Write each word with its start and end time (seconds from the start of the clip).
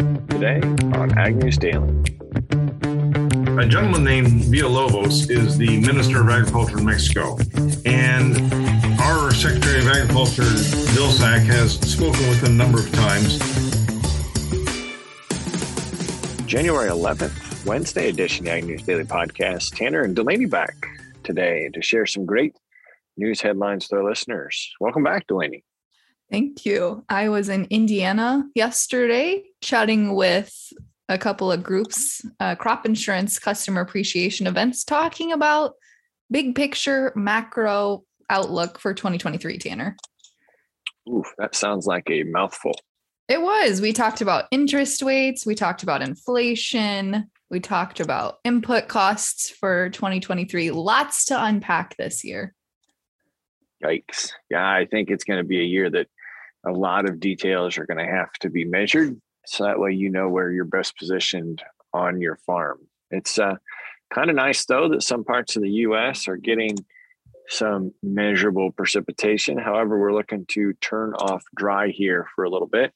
today 0.00 0.60
on 0.98 1.16
Ag 1.18 1.36
News 1.36 1.58
Daily. 1.58 1.88
A 3.58 3.66
gentleman 3.66 4.02
named 4.02 4.44
Villalobos 4.44 5.28
is 5.28 5.58
the 5.58 5.80
Minister 5.80 6.22
of 6.22 6.28
Agriculture 6.30 6.78
in 6.78 6.86
Mexico. 6.86 7.36
And 7.84 8.38
our 9.00 9.30
Secretary 9.32 9.80
of 9.80 9.88
Agriculture, 9.88 10.42
Vilsack, 10.42 11.44
has 11.44 11.74
spoken 11.80 12.26
with 12.28 12.42
him 12.42 12.52
a 12.52 12.54
number 12.54 12.78
of 12.78 12.90
times. 12.92 13.38
January 16.46 16.88
11th, 16.88 17.66
Wednesday 17.66 18.08
edition 18.08 18.46
of 18.46 18.52
the 18.52 18.56
Ag 18.56 18.64
News 18.64 18.82
Daily 18.82 19.04
Podcast. 19.04 19.76
Tanner 19.76 20.02
and 20.02 20.16
Delaney 20.16 20.46
back 20.46 20.86
today 21.24 21.68
to 21.74 21.82
share 21.82 22.06
some 22.06 22.24
great 22.24 22.56
news 23.18 23.42
headlines 23.42 23.86
to 23.88 23.96
our 23.96 24.04
listeners. 24.04 24.72
Welcome 24.80 25.04
back, 25.04 25.26
Delaney. 25.26 25.64
Thank 26.30 26.64
you. 26.64 27.04
I 27.08 27.28
was 27.28 27.48
in 27.48 27.66
Indiana 27.70 28.44
yesterday 28.54 29.44
chatting 29.60 30.14
with 30.14 30.72
a 31.08 31.18
couple 31.18 31.50
of 31.50 31.62
groups, 31.62 32.24
uh, 32.38 32.54
crop 32.54 32.86
insurance 32.86 33.38
customer 33.38 33.80
appreciation 33.80 34.46
events, 34.46 34.84
talking 34.84 35.32
about 35.32 35.74
big 36.30 36.54
picture 36.54 37.12
macro 37.16 38.04
outlook 38.28 38.78
for 38.78 38.94
2023, 38.94 39.58
Tanner. 39.58 39.96
Ooh, 41.08 41.24
that 41.38 41.56
sounds 41.56 41.86
like 41.86 42.08
a 42.08 42.22
mouthful. 42.22 42.76
It 43.28 43.42
was. 43.42 43.80
We 43.80 43.92
talked 43.92 44.20
about 44.20 44.46
interest 44.52 45.02
rates, 45.02 45.44
we 45.44 45.56
talked 45.56 45.82
about 45.82 46.02
inflation, 46.02 47.28
we 47.50 47.58
talked 47.58 47.98
about 47.98 48.38
input 48.44 48.86
costs 48.86 49.50
for 49.50 49.90
2023. 49.90 50.70
Lots 50.70 51.24
to 51.26 51.44
unpack 51.44 51.96
this 51.96 52.22
year. 52.24 52.54
Yikes. 53.84 54.32
Yeah, 54.50 54.68
I 54.68 54.86
think 54.86 55.10
it's 55.10 55.24
going 55.24 55.38
to 55.38 55.44
be 55.44 55.60
a 55.60 55.64
year 55.64 55.90
that 55.90 56.08
a 56.66 56.72
lot 56.72 57.08
of 57.08 57.20
details 57.20 57.78
are 57.78 57.86
going 57.86 58.04
to 58.04 58.12
have 58.12 58.32
to 58.40 58.50
be 58.50 58.64
measured 58.64 59.20
so 59.46 59.64
that 59.64 59.78
way 59.78 59.92
you 59.92 60.10
know 60.10 60.28
where 60.28 60.50
you're 60.50 60.64
best 60.64 60.96
positioned 60.96 61.62
on 61.92 62.20
your 62.20 62.36
farm. 62.46 62.78
It's 63.10 63.38
uh, 63.38 63.56
kind 64.14 64.30
of 64.30 64.36
nice 64.36 64.64
though 64.66 64.88
that 64.90 65.02
some 65.02 65.24
parts 65.24 65.56
of 65.56 65.62
the 65.62 65.70
US 65.70 66.28
are 66.28 66.36
getting 66.36 66.76
some 67.48 67.92
measurable 68.02 68.70
precipitation. 68.70 69.58
However, 69.58 69.98
we're 69.98 70.14
looking 70.14 70.46
to 70.50 70.72
turn 70.74 71.14
off 71.14 71.42
dry 71.56 71.88
here 71.88 72.28
for 72.34 72.44
a 72.44 72.50
little 72.50 72.68
bit. 72.68 72.92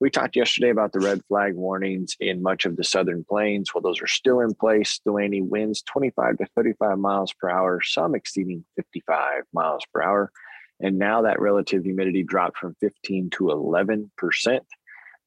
We 0.00 0.10
talked 0.10 0.36
yesterday 0.36 0.70
about 0.70 0.92
the 0.92 1.00
red 1.00 1.22
flag 1.28 1.54
warnings 1.54 2.16
in 2.20 2.42
much 2.42 2.66
of 2.66 2.76
the 2.76 2.84
southern 2.84 3.24
plains. 3.24 3.72
Well, 3.72 3.82
those 3.82 4.02
are 4.02 4.08
still 4.08 4.40
in 4.40 4.54
place. 4.54 5.00
Delaney 5.04 5.40
winds 5.40 5.82
25 5.82 6.38
to 6.38 6.46
35 6.56 6.98
miles 6.98 7.32
per 7.32 7.48
hour, 7.48 7.80
some 7.80 8.14
exceeding 8.14 8.64
55 8.76 9.44
miles 9.52 9.84
per 9.92 10.02
hour. 10.02 10.32
And 10.80 10.98
now 10.98 11.22
that 11.22 11.40
relative 11.40 11.84
humidity 11.84 12.24
dropped 12.24 12.58
from 12.58 12.74
15 12.80 13.30
to 13.30 13.44
11%. 13.44 14.60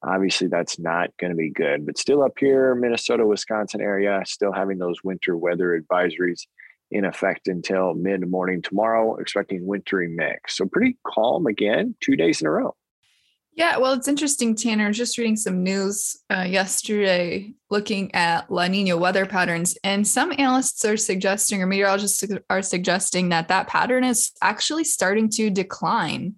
Obviously, 0.03 0.47
that's 0.47 0.77
not 0.77 1.09
going 1.17 1.31
to 1.31 1.37
be 1.37 1.49
good, 1.49 1.85
but 1.85 1.97
still 1.97 2.21
up 2.21 2.33
here, 2.37 2.75
Minnesota, 2.75 3.25
Wisconsin 3.25 3.81
area, 3.81 4.21
still 4.25 4.51
having 4.51 4.77
those 4.77 5.03
winter 5.03 5.35
weather 5.35 5.81
advisories 5.81 6.41
in 6.91 7.03
effect 7.03 7.47
until 7.47 7.93
mid 7.93 8.29
morning 8.29 8.61
tomorrow, 8.61 9.15
expecting 9.15 9.65
wintry 9.65 10.07
mix. 10.07 10.57
So 10.57 10.65
pretty 10.65 10.97
calm 11.05 11.47
again, 11.47 11.95
two 11.99 12.15
days 12.15 12.41
in 12.41 12.47
a 12.47 12.51
row. 12.51 12.75
Yeah, 13.57 13.77
well, 13.77 13.93
it's 13.93 14.07
interesting, 14.07 14.53
Tanner. 14.53 14.91
Just 14.91 15.17
reading 15.17 15.35
some 15.35 15.63
news 15.63 16.15
uh, 16.29 16.45
yesterday 16.47 17.55
looking 17.71 18.13
at 18.13 18.51
La 18.51 18.67
Nina 18.67 18.95
weather 18.95 19.25
patterns, 19.25 19.75
and 19.83 20.07
some 20.07 20.31
analysts 20.37 20.85
are 20.85 20.95
suggesting, 20.95 21.63
or 21.63 21.65
meteorologists 21.65 22.23
are 22.51 22.61
suggesting, 22.61 23.29
that 23.29 23.47
that 23.47 23.67
pattern 23.67 24.03
is 24.03 24.31
actually 24.43 24.83
starting 24.83 25.27
to 25.29 25.49
decline. 25.49 26.35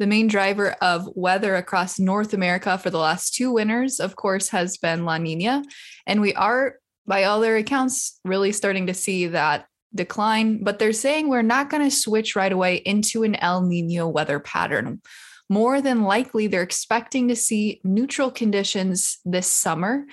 The 0.00 0.08
main 0.08 0.26
driver 0.26 0.72
of 0.82 1.08
weather 1.14 1.54
across 1.54 2.00
North 2.00 2.34
America 2.34 2.76
for 2.78 2.90
the 2.90 2.98
last 2.98 3.32
two 3.32 3.52
winters, 3.52 4.00
of 4.00 4.16
course, 4.16 4.48
has 4.48 4.76
been 4.76 5.04
La 5.04 5.18
Nina. 5.18 5.62
And 6.04 6.20
we 6.20 6.34
are, 6.34 6.80
by 7.06 7.22
all 7.24 7.40
their 7.40 7.56
accounts, 7.58 8.18
really 8.24 8.50
starting 8.50 8.88
to 8.88 8.94
see 8.94 9.28
that 9.28 9.68
decline. 9.94 10.64
But 10.64 10.80
they're 10.80 10.92
saying 10.92 11.28
we're 11.28 11.42
not 11.42 11.70
going 11.70 11.84
to 11.88 11.94
switch 11.94 12.34
right 12.34 12.52
away 12.52 12.74
into 12.78 13.22
an 13.22 13.36
El 13.36 13.62
Nino 13.62 14.08
weather 14.08 14.40
pattern 14.40 15.00
more 15.48 15.80
than 15.80 16.02
likely 16.02 16.46
they're 16.46 16.62
expecting 16.62 17.28
to 17.28 17.36
see 17.36 17.80
neutral 17.84 18.30
conditions 18.30 19.18
this 19.24 19.50
summer. 19.50 20.04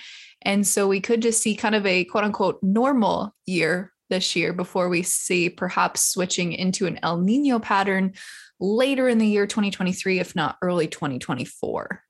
And 0.42 0.66
so 0.68 0.88
we 0.88 1.02
could 1.02 1.22
just 1.22 1.42
see 1.42 1.56
kind 1.56 1.76
of 1.76 1.86
a 1.86 2.04
quote 2.06 2.24
unquote 2.24 2.60
normal 2.62 3.36
year 3.46 3.94
this 4.10 4.36
year 4.36 4.54
before 4.54 4.90
we 4.90 5.02
see 5.02 5.50
perhaps 5.50 6.02
switching 6.02 6.54
into 6.54 6.86
an 6.86 7.00
El 7.02 7.20
Nino 7.20 7.60
pattern 7.60 8.14
later 8.60 9.08
in 9.08 9.18
the 9.18 9.28
year 9.28 9.48
2023, 9.48 10.20
if 10.20 10.36
not 10.36 10.58
early 10.62 10.88
2024. 10.88 12.04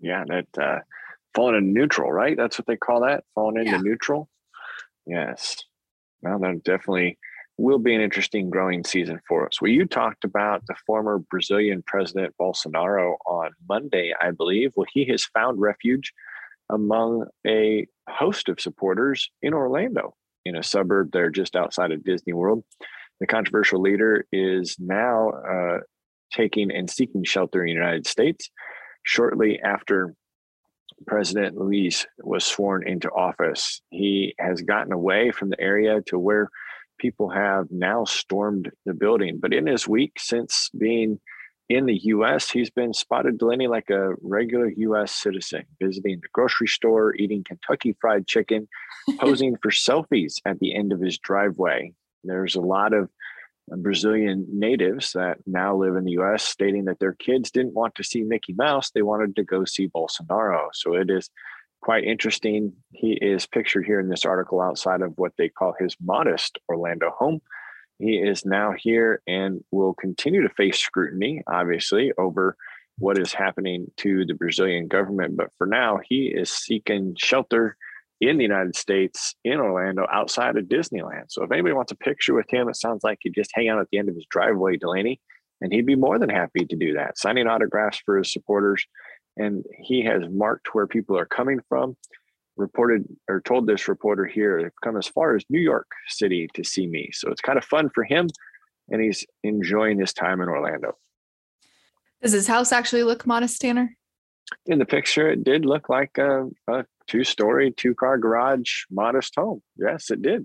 Yeah, 0.00 0.24
that 0.26 0.46
uh, 0.60 0.80
falling 1.34 1.56
into 1.56 1.70
neutral, 1.70 2.12
right? 2.12 2.36
That's 2.36 2.58
what 2.58 2.66
they 2.66 2.76
call 2.76 3.02
that, 3.02 3.24
falling 3.34 3.58
into 3.58 3.72
yeah. 3.72 3.80
neutral. 3.80 4.28
Yes. 5.06 5.56
Well, 6.20 6.38
that 6.40 6.62
definitely 6.64 7.18
will 7.58 7.78
be 7.78 7.94
an 7.94 8.00
interesting 8.00 8.50
growing 8.50 8.84
season 8.84 9.20
for 9.28 9.46
us. 9.46 9.60
Well, 9.60 9.70
you 9.70 9.86
talked 9.86 10.24
about 10.24 10.66
the 10.66 10.74
former 10.86 11.18
Brazilian 11.18 11.82
president 11.86 12.34
Bolsonaro 12.40 13.16
on 13.26 13.50
Monday, 13.68 14.12
I 14.20 14.30
believe. 14.30 14.72
Well, 14.74 14.86
he 14.92 15.04
has 15.06 15.24
found 15.24 15.60
refuge 15.60 16.12
among 16.70 17.26
a 17.46 17.86
host 18.08 18.48
of 18.48 18.60
supporters 18.60 19.30
in 19.42 19.52
Orlando, 19.52 20.14
in 20.44 20.56
a 20.56 20.62
suburb 20.62 21.12
there 21.12 21.30
just 21.30 21.54
outside 21.54 21.92
of 21.92 22.04
Disney 22.04 22.32
World. 22.32 22.64
The 23.20 23.26
controversial 23.26 23.80
leader 23.80 24.26
is 24.32 24.76
now 24.78 25.30
uh, 25.30 25.78
taking 26.32 26.72
and 26.72 26.90
seeking 26.90 27.24
shelter 27.24 27.60
in 27.60 27.66
the 27.66 27.72
United 27.72 28.06
States 28.06 28.50
shortly 29.04 29.60
after 29.60 30.14
President 31.06 31.56
Luiz 31.56 32.06
was 32.18 32.44
sworn 32.44 32.86
into 32.86 33.10
office. 33.10 33.82
He 33.90 34.34
has 34.38 34.62
gotten 34.62 34.92
away 34.92 35.30
from 35.30 35.50
the 35.50 35.60
area 35.60 36.00
to 36.06 36.18
where 36.18 36.48
people 37.02 37.28
have 37.28 37.66
now 37.70 38.04
stormed 38.04 38.70
the 38.86 38.94
building. 38.94 39.38
But 39.42 39.52
in 39.52 39.66
his 39.66 39.88
week 39.88 40.12
since 40.18 40.70
being 40.78 41.18
in 41.68 41.86
the 41.86 41.98
US, 42.04 42.50
he's 42.50 42.70
been 42.70 42.94
spotted 42.94 43.38
Delaney 43.38 43.66
like 43.66 43.90
a 43.90 44.14
regular 44.22 44.70
US 44.76 45.12
citizen, 45.12 45.64
visiting 45.82 46.20
the 46.20 46.28
grocery 46.32 46.68
store, 46.68 47.14
eating 47.16 47.42
Kentucky 47.44 47.96
fried 48.00 48.26
chicken, 48.28 48.68
posing 49.18 49.56
for 49.60 49.70
selfies 49.70 50.34
at 50.46 50.60
the 50.60 50.74
end 50.74 50.92
of 50.92 51.00
his 51.00 51.18
driveway. 51.18 51.92
There's 52.22 52.54
a 52.54 52.60
lot 52.60 52.94
of 52.94 53.10
Brazilian 53.68 54.46
natives 54.52 55.12
that 55.12 55.38
now 55.46 55.74
live 55.74 55.96
in 55.96 56.04
the 56.04 56.18
US 56.22 56.44
stating 56.44 56.84
that 56.84 57.00
their 57.00 57.14
kids 57.14 57.50
didn't 57.50 57.74
want 57.74 57.96
to 57.96 58.04
see 58.04 58.22
Mickey 58.22 58.52
Mouse, 58.52 58.90
they 58.90 59.02
wanted 59.02 59.34
to 59.36 59.44
go 59.44 59.64
see 59.64 59.88
Bolsonaro. 59.88 60.68
So 60.72 60.94
it 60.94 61.10
is 61.10 61.30
quite 61.82 62.04
interesting. 62.04 62.72
He 62.92 63.18
is 63.20 63.46
pictured 63.46 63.84
here 63.84 64.00
in 64.00 64.08
this 64.08 64.24
article 64.24 64.60
outside 64.60 65.02
of 65.02 65.12
what 65.16 65.32
they 65.36 65.48
call 65.48 65.74
his 65.78 65.96
modest 66.00 66.58
Orlando 66.68 67.10
home. 67.10 67.40
He 67.98 68.16
is 68.16 68.44
now 68.44 68.72
here 68.76 69.20
and 69.26 69.62
will 69.70 69.94
continue 69.94 70.42
to 70.42 70.54
face 70.54 70.78
scrutiny, 70.78 71.42
obviously, 71.46 72.12
over 72.18 72.56
what 72.98 73.18
is 73.18 73.32
happening 73.32 73.86
to 73.98 74.24
the 74.24 74.34
Brazilian 74.34 74.88
government. 74.88 75.36
But 75.36 75.50
for 75.58 75.66
now, 75.66 75.98
he 76.02 76.26
is 76.26 76.50
seeking 76.50 77.14
shelter 77.18 77.76
in 78.20 78.36
the 78.36 78.44
United 78.44 78.76
States, 78.76 79.34
in 79.44 79.58
Orlando, 79.58 80.06
outside 80.12 80.56
of 80.56 80.66
Disneyland. 80.66 81.24
So 81.28 81.42
if 81.42 81.50
anybody 81.50 81.74
wants 81.74 81.90
a 81.90 81.96
picture 81.96 82.34
with 82.34 82.46
him, 82.48 82.68
it 82.68 82.76
sounds 82.76 83.02
like 83.02 83.18
he'd 83.20 83.34
just 83.34 83.50
hang 83.54 83.68
out 83.68 83.80
at 83.80 83.88
the 83.90 83.98
end 83.98 84.08
of 84.08 84.14
his 84.14 84.26
driveway, 84.30 84.76
Delaney, 84.76 85.20
and 85.60 85.72
he'd 85.72 85.86
be 85.86 85.96
more 85.96 86.20
than 86.20 86.28
happy 86.28 86.64
to 86.64 86.76
do 86.76 86.94
that, 86.94 87.18
signing 87.18 87.48
autographs 87.48 88.00
for 88.04 88.18
his 88.18 88.32
supporters 88.32 88.86
and 89.36 89.64
he 89.78 90.04
has 90.04 90.22
marked 90.30 90.74
where 90.74 90.86
people 90.86 91.18
are 91.18 91.26
coming 91.26 91.60
from 91.68 91.96
reported 92.56 93.04
or 93.28 93.40
told 93.40 93.66
this 93.66 93.88
reporter 93.88 94.26
here 94.26 94.60
they've 94.62 94.80
come 94.82 94.96
as 94.96 95.06
far 95.06 95.34
as 95.34 95.44
new 95.48 95.60
york 95.60 95.86
city 96.08 96.48
to 96.54 96.62
see 96.62 96.86
me. 96.86 97.08
So 97.12 97.30
it's 97.30 97.40
kind 97.40 97.58
of 97.58 97.64
fun 97.64 97.90
for 97.94 98.04
him 98.04 98.28
and 98.90 99.02
he's 99.02 99.24
enjoying 99.42 99.98
his 99.98 100.12
time 100.12 100.40
in 100.40 100.48
orlando. 100.48 100.92
Does 102.20 102.32
his 102.32 102.46
house 102.46 102.70
actually 102.70 103.04
look 103.04 103.26
modest 103.26 103.60
tanner? 103.60 103.96
In 104.66 104.78
the 104.78 104.84
picture 104.84 105.30
it 105.30 105.44
did 105.44 105.64
look 105.64 105.88
like 105.88 106.18
a, 106.18 106.48
a 106.68 106.84
two 107.06 107.24
story 107.24 107.72
two 107.72 107.94
car 107.94 108.18
garage 108.18 108.82
modest 108.90 109.34
home. 109.36 109.62
Yes 109.76 110.10
it 110.10 110.20
did 110.20 110.44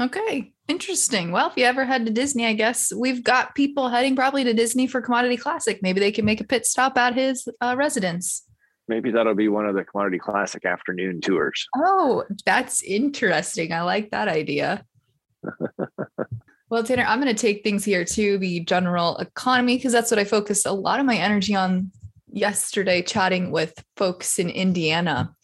Okay, 0.00 0.54
interesting. 0.66 1.30
Well, 1.30 1.50
if 1.50 1.58
you 1.58 1.64
ever 1.64 1.84
head 1.84 2.06
to 2.06 2.12
Disney, 2.12 2.46
I 2.46 2.54
guess 2.54 2.90
we've 2.90 3.22
got 3.22 3.54
people 3.54 3.90
heading 3.90 4.16
probably 4.16 4.44
to 4.44 4.54
Disney 4.54 4.86
for 4.86 5.02
Commodity 5.02 5.36
Classic. 5.36 5.78
Maybe 5.82 6.00
they 6.00 6.10
can 6.10 6.24
make 6.24 6.40
a 6.40 6.44
pit 6.44 6.64
stop 6.64 6.96
at 6.96 7.14
his 7.14 7.46
uh, 7.60 7.74
residence. 7.76 8.44
Maybe 8.88 9.10
that'll 9.10 9.34
be 9.34 9.48
one 9.48 9.66
of 9.66 9.74
the 9.74 9.84
Commodity 9.84 10.18
Classic 10.18 10.64
afternoon 10.64 11.20
tours. 11.20 11.66
Oh, 11.76 12.24
that's 12.46 12.82
interesting. 12.82 13.72
I 13.72 13.82
like 13.82 14.10
that 14.10 14.26
idea. 14.26 14.86
well, 16.70 16.82
Tanner, 16.82 17.04
I'm 17.06 17.20
going 17.20 17.34
to 17.34 17.40
take 17.40 17.62
things 17.62 17.84
here 17.84 18.04
to 18.06 18.38
the 18.38 18.60
general 18.60 19.18
economy 19.18 19.76
because 19.76 19.92
that's 19.92 20.10
what 20.10 20.18
I 20.18 20.24
focused 20.24 20.64
a 20.64 20.72
lot 20.72 20.98
of 20.98 21.04
my 21.04 21.16
energy 21.16 21.54
on 21.54 21.92
yesterday, 22.26 23.02
chatting 23.02 23.50
with 23.50 23.74
folks 23.96 24.38
in 24.38 24.48
Indiana. 24.48 25.34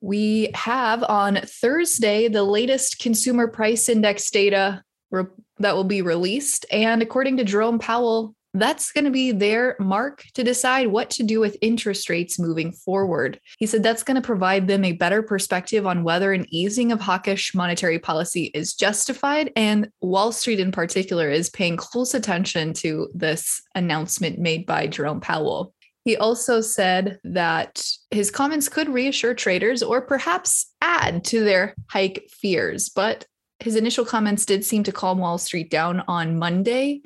We 0.00 0.50
have 0.54 1.02
on 1.02 1.40
Thursday 1.44 2.28
the 2.28 2.44
latest 2.44 2.98
consumer 2.98 3.48
price 3.48 3.88
index 3.88 4.30
data 4.30 4.82
re- 5.10 5.24
that 5.58 5.74
will 5.74 5.84
be 5.84 6.02
released. 6.02 6.66
And 6.70 7.02
according 7.02 7.36
to 7.38 7.44
Jerome 7.44 7.78
Powell, 7.78 8.34
that's 8.54 8.92
going 8.92 9.04
to 9.04 9.10
be 9.10 9.30
their 9.30 9.76
mark 9.78 10.24
to 10.34 10.42
decide 10.42 10.88
what 10.88 11.10
to 11.10 11.22
do 11.22 11.38
with 11.38 11.58
interest 11.60 12.08
rates 12.08 12.38
moving 12.38 12.72
forward. 12.72 13.38
He 13.58 13.66
said 13.66 13.82
that's 13.82 14.02
going 14.02 14.14
to 14.14 14.26
provide 14.26 14.66
them 14.66 14.84
a 14.84 14.92
better 14.92 15.22
perspective 15.22 15.86
on 15.86 16.02
whether 16.02 16.32
an 16.32 16.46
easing 16.48 16.90
of 16.90 17.00
hawkish 17.00 17.54
monetary 17.54 17.98
policy 17.98 18.50
is 18.54 18.74
justified. 18.74 19.52
And 19.54 19.90
Wall 20.00 20.32
Street, 20.32 20.60
in 20.60 20.72
particular, 20.72 21.28
is 21.28 21.50
paying 21.50 21.76
close 21.76 22.14
attention 22.14 22.72
to 22.74 23.08
this 23.14 23.62
announcement 23.74 24.38
made 24.38 24.64
by 24.64 24.86
Jerome 24.86 25.20
Powell. 25.20 25.74
He 26.08 26.16
also 26.16 26.62
said 26.62 27.18
that 27.22 27.86
his 28.10 28.30
comments 28.30 28.70
could 28.70 28.88
reassure 28.88 29.34
traders 29.34 29.82
or 29.82 30.00
perhaps 30.00 30.72
add 30.80 31.22
to 31.24 31.44
their 31.44 31.74
hike 31.90 32.30
fears, 32.30 32.88
but 32.88 33.26
his 33.60 33.76
initial 33.76 34.06
comments 34.06 34.46
did 34.46 34.64
seem 34.64 34.84
to 34.84 34.90
calm 34.90 35.18
Wall 35.18 35.36
Street 35.36 35.70
down 35.70 36.02
on 36.08 36.38
Monday. 36.38 37.02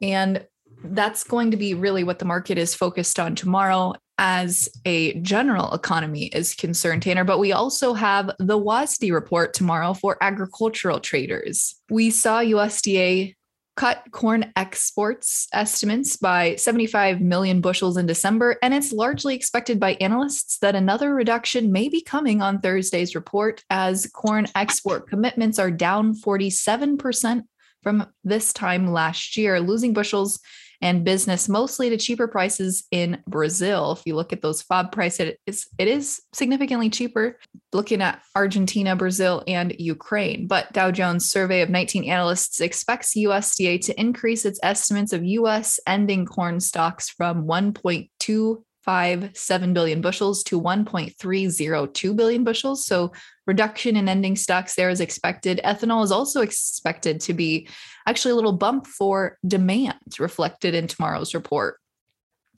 And 0.00 0.46
that's 0.84 1.24
going 1.24 1.50
to 1.50 1.56
be 1.56 1.74
really 1.74 2.04
what 2.04 2.20
the 2.20 2.24
market 2.24 2.56
is 2.56 2.72
focused 2.72 3.18
on 3.18 3.34
tomorrow 3.34 3.94
as 4.16 4.68
a 4.84 5.14
general 5.22 5.74
economy 5.74 6.26
is 6.26 6.54
concerned, 6.54 7.02
Tanner. 7.02 7.24
But 7.24 7.40
we 7.40 7.50
also 7.50 7.94
have 7.94 8.30
the 8.38 8.60
WASDE 8.60 9.12
report 9.12 9.54
tomorrow 9.54 9.92
for 9.92 10.16
agricultural 10.22 11.00
traders. 11.00 11.74
We 11.90 12.10
saw 12.10 12.38
USDA 12.38 13.34
cut 13.80 14.04
corn 14.10 14.52
exports 14.56 15.48
estimates 15.54 16.18
by 16.18 16.54
75 16.56 17.22
million 17.22 17.62
bushels 17.62 17.96
in 17.96 18.04
December, 18.04 18.58
and 18.60 18.74
it's 18.74 18.92
largely 18.92 19.34
expected 19.34 19.80
by 19.80 19.94
analysts 20.02 20.58
that 20.58 20.74
another 20.74 21.14
reduction 21.14 21.72
may 21.72 21.88
be 21.88 22.02
coming 22.02 22.42
on 22.42 22.60
Thursday's 22.60 23.14
report 23.14 23.64
as 23.70 24.06
corn 24.08 24.46
export 24.54 25.08
commitments 25.08 25.58
are 25.58 25.70
down 25.70 26.14
47% 26.14 27.44
from 27.82 28.06
this 28.22 28.52
time 28.52 28.92
last 28.92 29.38
year, 29.38 29.58
losing 29.60 29.94
bushels 29.94 30.40
and 30.82 31.04
business 31.04 31.48
mostly 31.48 31.90
to 31.90 31.96
cheaper 31.96 32.26
prices 32.26 32.84
in 32.90 33.22
Brazil. 33.26 33.92
If 33.92 34.02
you 34.06 34.14
look 34.14 34.32
at 34.32 34.42
those 34.42 34.62
FOB 34.62 34.92
price, 34.92 35.20
it 35.20 35.38
is 35.46 35.66
it 35.78 35.88
is 35.88 36.22
significantly 36.32 36.90
cheaper 36.90 37.38
looking 37.72 38.02
at 38.02 38.22
Argentina, 38.34 38.96
Brazil, 38.96 39.42
and 39.46 39.74
Ukraine. 39.78 40.46
But 40.46 40.72
Dow 40.72 40.90
Jones 40.90 41.30
survey 41.30 41.62
of 41.62 41.70
19 41.70 42.04
analysts 42.04 42.60
expects 42.60 43.14
USDA 43.14 43.84
to 43.86 44.00
increase 44.00 44.44
its 44.44 44.60
estimates 44.62 45.12
of 45.12 45.24
US 45.24 45.78
ending 45.86 46.26
corn 46.26 46.60
stocks 46.60 47.08
from 47.08 47.46
1.2 47.46 48.62
1.57 48.86 49.74
billion 49.74 50.00
bushels 50.00 50.42
to 50.44 50.60
1.302 50.60 52.16
billion 52.16 52.44
bushels. 52.44 52.86
So 52.86 53.12
reduction 53.50 53.96
in 53.96 54.08
ending 54.08 54.36
stocks 54.36 54.76
there 54.76 54.90
is 54.90 55.00
expected. 55.00 55.60
Ethanol 55.64 56.04
is 56.04 56.12
also 56.12 56.40
expected 56.40 57.20
to 57.22 57.34
be 57.34 57.68
actually 58.06 58.30
a 58.30 58.36
little 58.36 58.52
bump 58.52 58.86
for 58.86 59.38
demand 59.44 59.98
reflected 60.20 60.72
in 60.72 60.86
tomorrow's 60.86 61.34
report. 61.34 61.80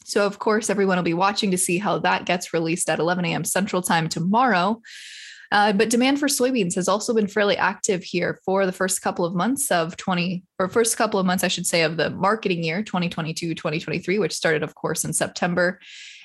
So, 0.05 0.27
of 0.27 0.39
course, 0.39 0.69
everyone 0.69 0.99
will 0.99 1.03
be 1.15 1.15
watching 1.15 1.51
to 1.53 1.57
see 1.57 1.79
how 1.79 1.99
that 2.01 2.27
gets 2.27 2.53
released 2.53 2.91
at 2.91 2.99
11 2.99 3.25
a.m. 3.25 3.45
Central 3.45 3.81
Time 3.81 4.11
tomorrow. 4.11 4.83
Uh, 5.51 5.73
but 5.73 5.89
demand 5.89 6.19
for 6.19 6.29
soybeans 6.29 6.75
has 6.75 6.89
also 6.89 7.15
been 7.15 7.27
fairly 7.27 7.57
active 7.57 8.03
here 8.03 8.39
for 8.45 8.67
the 8.67 8.73
first 8.73 9.01
couple 9.01 9.25
of 9.25 9.35
months 9.35 9.71
of 9.71 9.97
20, 9.97 10.45
or 10.59 10.69
first 10.69 10.99
couple 10.99 11.21
of 11.21 11.25
months, 11.25 11.45
I 11.45 11.49
should 11.49 11.67
say, 11.67 11.83
of 11.83 11.97
the 11.97 12.11
marketing 12.11 12.65
year 12.65 12.83
2022 12.83 13.55
2023, 13.55 14.19
which 14.19 14.35
started, 14.35 14.63
of 14.63 14.75
course, 14.75 15.05
in 15.05 15.15
September. 15.15 15.79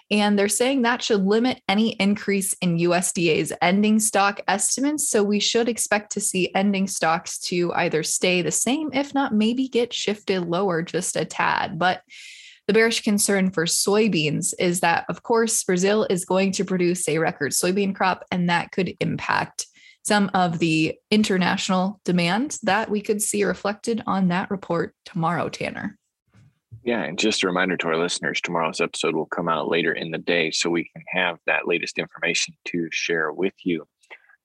And 0.09 0.39
they're 0.39 0.48
saying 0.48 0.81
that 0.81 1.04
should 1.04 1.25
limit 1.25 1.62
any 1.68 1.92
increase 1.94 2.54
in 2.62 2.77
USDA's 2.77 3.51
ending 3.62 4.00
stock 4.00 4.42
estimates. 4.48 5.09
So 5.09 5.21
we 5.24 5.39
should 5.39 5.68
expect 5.68 6.13
to 6.13 6.21
see 6.21 6.54
ending 6.56 6.88
stocks 6.88 7.38
to 7.39 7.74
either 7.74 8.04
stay 8.04 8.42
the 8.42 8.51
same, 8.51 8.89
if 8.94 9.13
not 9.13 9.33
maybe 9.33 9.68
get 9.68 9.94
shifted 9.94 10.48
lower 10.48 10.81
just 10.81 11.18
a 11.18 11.25
tad. 11.25 11.77
But 11.77 12.04
the 12.68 12.74
bearish 12.74 13.01
concern 13.01 13.51
for 13.51 13.65
soybeans 13.65 14.54
is 14.59 14.81
that, 14.81 15.06
of 15.09 15.24
course, 15.24 15.63
Brazil 15.63 16.06
is 16.09 16.25
going 16.25 16.51
to 16.54 16.65
produce 16.65 17.07
a 17.07 17.18
record 17.18 17.54
soybean 17.54 17.95
crop, 17.95 18.25
and 18.30 18.50
that 18.50 18.71
could 18.71 18.94
impact 19.00 19.68
some 20.06 20.30
of 20.33 20.59
the 20.59 20.98
international 21.12 22.00
demand 22.06 22.57
that 22.63 22.89
we 22.89 23.01
could 23.01 23.21
see 23.21 23.44
reflected 23.44 24.01
on 24.06 24.30
that 24.30 24.50
report 24.51 24.94
tomorrow, 25.06 25.50
Tanner. 25.50 25.98
Yeah, 26.88 27.04
and 27.04 27.19
just 27.19 27.44
a 27.44 27.48
reminder 27.48 27.75
to 27.75 27.88
our 27.89 27.98
listeners 27.98 28.39
tomorrow's 28.39 28.80
episode 28.80 29.13
will 29.13 29.25
come 29.25 29.50
out 29.50 29.68
later 29.68 29.92
in 29.92 30.12
the 30.12 30.18
day 30.18 30.51
so 30.51 30.69
we 30.69 30.86
can 30.86 31.04
have 31.10 31.38
that 31.45 31.68
latest 31.68 32.00
information 32.00 32.54
to 32.68 32.88
share 32.94 33.30
with 33.30 33.56
you. 33.66 33.86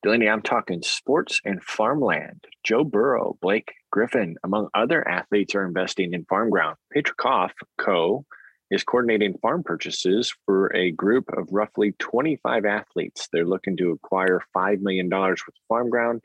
Delaney, 0.03 0.29
I'm 0.29 0.43
talking 0.43 0.83
sports 0.83 1.41
and 1.45 1.63
farmland. 1.63 2.45
Joe 2.65 2.83
Burrow, 2.83 3.39
Blake 3.41 3.73
Griffin, 3.93 4.39
among 4.43 4.71
other 4.75 5.07
athletes, 5.07 5.55
are 5.55 5.65
investing 5.65 6.15
in 6.15 6.25
farm 6.25 6.51
ground. 6.51 6.79
Patricof 6.93 7.53
Co. 7.79 8.27
is 8.73 8.83
coordinating 8.83 9.39
farm 9.39 9.63
purchases 9.63 10.35
for 10.45 10.75
a 10.75 10.91
group 10.91 11.27
of 11.39 11.47
roughly 11.53 11.93
25 12.01 12.65
athletes. 12.65 13.29
They're 13.33 13.47
looking 13.47 13.77
to 13.77 13.93
acquire 13.93 14.41
$5 14.53 14.81
million 14.81 15.09
worth 15.09 15.39
of 15.47 15.55
farm 15.69 15.91
ground. 15.91 16.23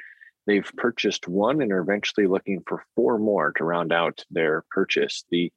They've 0.47 0.71
purchased 0.77 1.27
one 1.27 1.61
and 1.61 1.71
are 1.71 1.81
eventually 1.81 2.25
looking 2.25 2.63
for 2.65 2.83
four 2.95 3.19
more 3.19 3.51
to 3.57 3.63
round 3.63 3.93
out 3.93 4.25
their 4.31 4.63
purchase. 4.71 5.23
The 5.29 5.51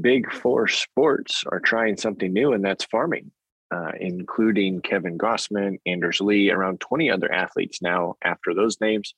big 0.00 0.32
four 0.32 0.68
sports 0.68 1.44
are 1.50 1.60
trying 1.60 1.96
something 1.96 2.32
new, 2.32 2.52
and 2.52 2.64
that's 2.64 2.84
farming, 2.84 3.30
uh, 3.74 3.92
including 4.00 4.80
Kevin 4.80 5.18
Gausman, 5.18 5.78
Anders 5.86 6.20
Lee, 6.20 6.50
around 6.50 6.80
20 6.80 7.10
other 7.10 7.32
athletes 7.32 7.80
now 7.82 8.14
after 8.22 8.54
those 8.54 8.80
names 8.80 9.14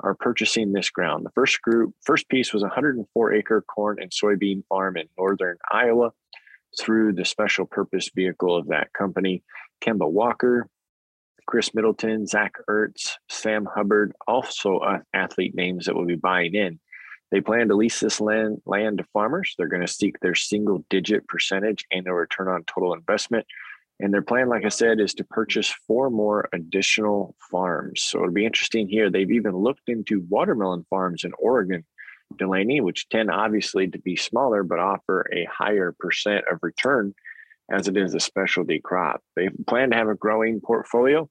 are 0.00 0.14
purchasing 0.14 0.72
this 0.72 0.90
ground. 0.90 1.24
The 1.24 1.30
first 1.30 1.62
group, 1.62 1.94
first 2.04 2.28
piece 2.28 2.52
was 2.52 2.62
104 2.62 3.32
acre 3.32 3.62
corn 3.62 3.98
and 4.00 4.10
soybean 4.10 4.62
farm 4.68 4.96
in 4.96 5.08
northern 5.16 5.56
Iowa 5.70 6.12
through 6.78 7.14
the 7.14 7.24
special 7.24 7.64
purpose 7.64 8.10
vehicle 8.14 8.54
of 8.54 8.68
that 8.68 8.92
company. 8.92 9.42
Kemba 9.82 10.10
Walker, 10.10 10.68
Khris 11.46 11.74
Middleton, 11.74 12.26
Zach 12.26 12.54
Ertz, 12.68 13.12
Sam 13.30 13.66
Hubbard, 13.66 14.12
also 14.26 14.78
uh, 14.78 14.98
athlete 15.14 15.54
names 15.54 15.86
that 15.86 15.94
will 15.94 16.06
be 16.06 16.16
buying 16.16 16.54
in. 16.54 16.78
They 17.32 17.40
plan 17.40 17.68
to 17.68 17.74
lease 17.74 18.00
this 18.00 18.20
land, 18.20 18.62
land 18.66 18.98
to 18.98 19.04
farmers. 19.12 19.54
They're 19.56 19.68
going 19.68 19.84
to 19.86 19.92
seek 19.92 20.20
their 20.20 20.34
single 20.34 20.84
digit 20.90 21.26
percentage 21.26 21.84
annual 21.90 22.14
return 22.14 22.48
on 22.48 22.64
total 22.64 22.94
investment. 22.94 23.46
And 23.98 24.12
their 24.12 24.22
plan, 24.22 24.48
like 24.48 24.64
I 24.64 24.68
said, 24.68 25.00
is 25.00 25.14
to 25.14 25.24
purchase 25.24 25.74
four 25.86 26.10
more 26.10 26.48
additional 26.52 27.34
farms. 27.50 28.02
So 28.02 28.18
it'll 28.18 28.32
be 28.32 28.44
interesting 28.44 28.88
here. 28.88 29.10
They've 29.10 29.30
even 29.30 29.56
looked 29.56 29.88
into 29.88 30.26
watermelon 30.28 30.84
farms 30.90 31.24
in 31.24 31.32
Oregon, 31.38 31.84
Delaney, 32.36 32.80
which 32.80 33.08
tend 33.08 33.30
obviously 33.30 33.88
to 33.88 33.98
be 33.98 34.16
smaller 34.16 34.62
but 34.62 34.78
offer 34.78 35.26
a 35.32 35.48
higher 35.50 35.94
percent 35.98 36.44
of 36.50 36.58
return 36.62 37.14
as 37.70 37.88
it 37.88 37.96
is 37.96 38.14
a 38.14 38.20
specialty 38.20 38.80
crop. 38.80 39.22
They 39.34 39.48
plan 39.66 39.90
to 39.90 39.96
have 39.96 40.08
a 40.08 40.14
growing 40.14 40.60
portfolio. 40.60 41.28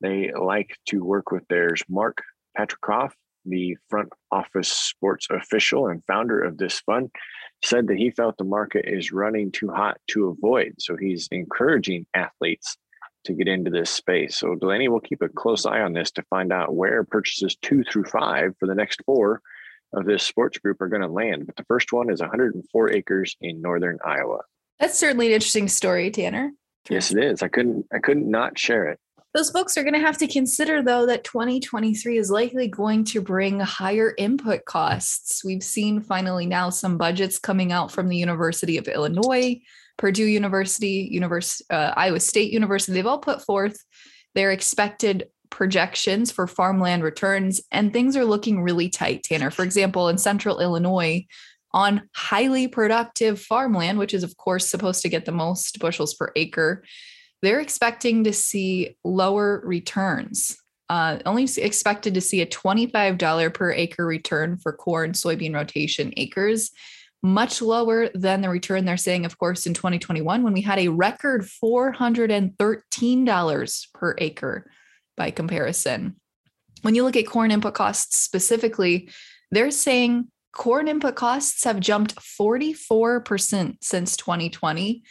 They 0.00 0.32
like 0.32 0.76
to 0.88 1.02
work 1.02 1.30
with 1.30 1.46
theirs. 1.48 1.82
Mark 1.88 2.22
Patricof 2.56 3.12
the 3.44 3.76
front 3.88 4.08
office 4.30 4.68
sports 4.68 5.26
official 5.30 5.88
and 5.88 6.02
founder 6.06 6.42
of 6.42 6.58
this 6.58 6.80
fund, 6.80 7.10
said 7.64 7.86
that 7.88 7.96
he 7.96 8.10
felt 8.10 8.36
the 8.38 8.44
market 8.44 8.84
is 8.86 9.12
running 9.12 9.50
too 9.50 9.68
hot 9.68 9.98
to 10.08 10.28
avoid. 10.28 10.74
So 10.78 10.96
he's 10.96 11.28
encouraging 11.30 12.06
athletes 12.14 12.76
to 13.24 13.34
get 13.34 13.48
into 13.48 13.70
this 13.70 13.90
space. 13.90 14.36
So 14.36 14.54
Delaney 14.54 14.88
will 14.88 15.00
keep 15.00 15.22
a 15.22 15.28
close 15.28 15.64
eye 15.64 15.80
on 15.80 15.92
this 15.92 16.10
to 16.12 16.22
find 16.24 16.52
out 16.52 16.74
where 16.74 17.04
purchases 17.04 17.56
two 17.56 17.84
through 17.84 18.04
five 18.04 18.54
for 18.58 18.66
the 18.66 18.74
next 18.74 19.00
four 19.04 19.40
of 19.92 20.06
this 20.06 20.22
sports 20.22 20.58
group 20.58 20.80
are 20.80 20.88
going 20.88 21.02
to 21.02 21.08
land. 21.08 21.46
But 21.46 21.56
the 21.56 21.64
first 21.64 21.92
one 21.92 22.10
is 22.10 22.20
104 22.20 22.90
acres 22.90 23.36
in 23.40 23.60
northern 23.60 23.98
Iowa. 24.04 24.40
That's 24.80 24.98
certainly 24.98 25.28
an 25.28 25.34
interesting 25.34 25.68
story, 25.68 26.10
Tanner. 26.10 26.50
Yes, 26.90 27.12
it 27.12 27.22
is. 27.22 27.42
I 27.42 27.48
couldn't 27.48 27.86
I 27.92 27.98
couldn't 28.00 28.28
not 28.28 28.58
share 28.58 28.88
it. 28.88 28.98
Those 29.34 29.50
folks 29.50 29.78
are 29.78 29.82
going 29.82 29.94
to 29.94 30.00
have 30.00 30.18
to 30.18 30.26
consider, 30.26 30.82
though, 30.82 31.06
that 31.06 31.24
2023 31.24 32.18
is 32.18 32.30
likely 32.30 32.68
going 32.68 33.04
to 33.04 33.22
bring 33.22 33.60
higher 33.60 34.12
input 34.18 34.66
costs. 34.66 35.42
We've 35.42 35.62
seen 35.62 36.02
finally 36.02 36.44
now 36.44 36.68
some 36.68 36.98
budgets 36.98 37.38
coming 37.38 37.72
out 37.72 37.90
from 37.90 38.08
the 38.08 38.16
University 38.16 38.76
of 38.76 38.88
Illinois, 38.88 39.58
Purdue 39.96 40.26
University, 40.26 41.08
Univers- 41.10 41.62
uh, 41.70 41.94
Iowa 41.96 42.20
State 42.20 42.52
University. 42.52 42.92
They've 42.92 43.06
all 43.06 43.20
put 43.20 43.42
forth 43.42 43.82
their 44.34 44.50
expected 44.50 45.28
projections 45.48 46.30
for 46.30 46.46
farmland 46.46 47.02
returns, 47.02 47.62
and 47.70 47.90
things 47.90 48.18
are 48.18 48.26
looking 48.26 48.62
really 48.62 48.90
tight, 48.90 49.22
Tanner. 49.22 49.50
For 49.50 49.62
example, 49.62 50.08
in 50.10 50.18
central 50.18 50.60
Illinois, 50.60 51.24
on 51.72 52.08
highly 52.14 52.68
productive 52.68 53.40
farmland, 53.40 53.98
which 53.98 54.12
is, 54.12 54.24
of 54.24 54.36
course, 54.36 54.68
supposed 54.68 55.00
to 55.02 55.08
get 55.08 55.24
the 55.24 55.32
most 55.32 55.78
bushels 55.78 56.12
per 56.12 56.30
acre, 56.36 56.84
they're 57.42 57.60
expecting 57.60 58.24
to 58.24 58.32
see 58.32 58.96
lower 59.04 59.60
returns. 59.64 60.56
Uh, 60.88 61.18
only 61.26 61.46
expected 61.56 62.14
to 62.14 62.20
see 62.20 62.40
a 62.42 62.46
$25 62.46 63.54
per 63.54 63.72
acre 63.72 64.06
return 64.06 64.56
for 64.58 64.72
corn 64.72 65.12
soybean 65.12 65.54
rotation 65.54 66.12
acres, 66.16 66.70
much 67.22 67.62
lower 67.62 68.08
than 68.14 68.40
the 68.42 68.48
return 68.48 68.84
they're 68.84 68.96
saying, 68.96 69.24
of 69.24 69.38
course, 69.38 69.66
in 69.66 69.74
2021 69.74 70.42
when 70.42 70.52
we 70.52 70.60
had 70.60 70.78
a 70.78 70.88
record 70.88 71.42
$413 71.42 73.86
per 73.94 74.14
acre 74.18 74.70
by 75.16 75.30
comparison. 75.30 76.16
When 76.82 76.94
you 76.94 77.04
look 77.04 77.16
at 77.16 77.26
corn 77.26 77.50
input 77.52 77.74
costs 77.74 78.20
specifically, 78.20 79.08
they're 79.50 79.70
saying 79.70 80.28
corn 80.52 80.88
input 80.88 81.14
costs 81.14 81.64
have 81.64 81.80
jumped 81.80 82.16
44% 82.16 83.76
since 83.80 84.16
2020 84.16 85.02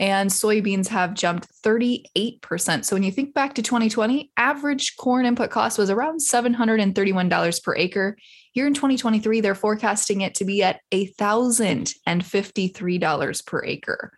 and 0.00 0.28
soybeans 0.28 0.88
have 0.88 1.14
jumped 1.14 1.46
38%. 1.62 2.84
So 2.84 2.96
when 2.96 3.04
you 3.04 3.12
think 3.12 3.32
back 3.32 3.54
to 3.54 3.62
2020, 3.62 4.32
average 4.36 4.96
corn 4.98 5.24
input 5.24 5.50
cost 5.50 5.78
was 5.78 5.88
around 5.88 6.18
$731 6.20 7.62
per 7.62 7.76
acre. 7.76 8.16
Here 8.52 8.66
in 8.66 8.74
2023, 8.74 9.40
they're 9.40 9.54
forecasting 9.54 10.22
it 10.22 10.34
to 10.36 10.44
be 10.44 10.64
at 10.64 10.80
$1,053 10.92 13.46
per 13.46 13.64
acre. 13.64 14.10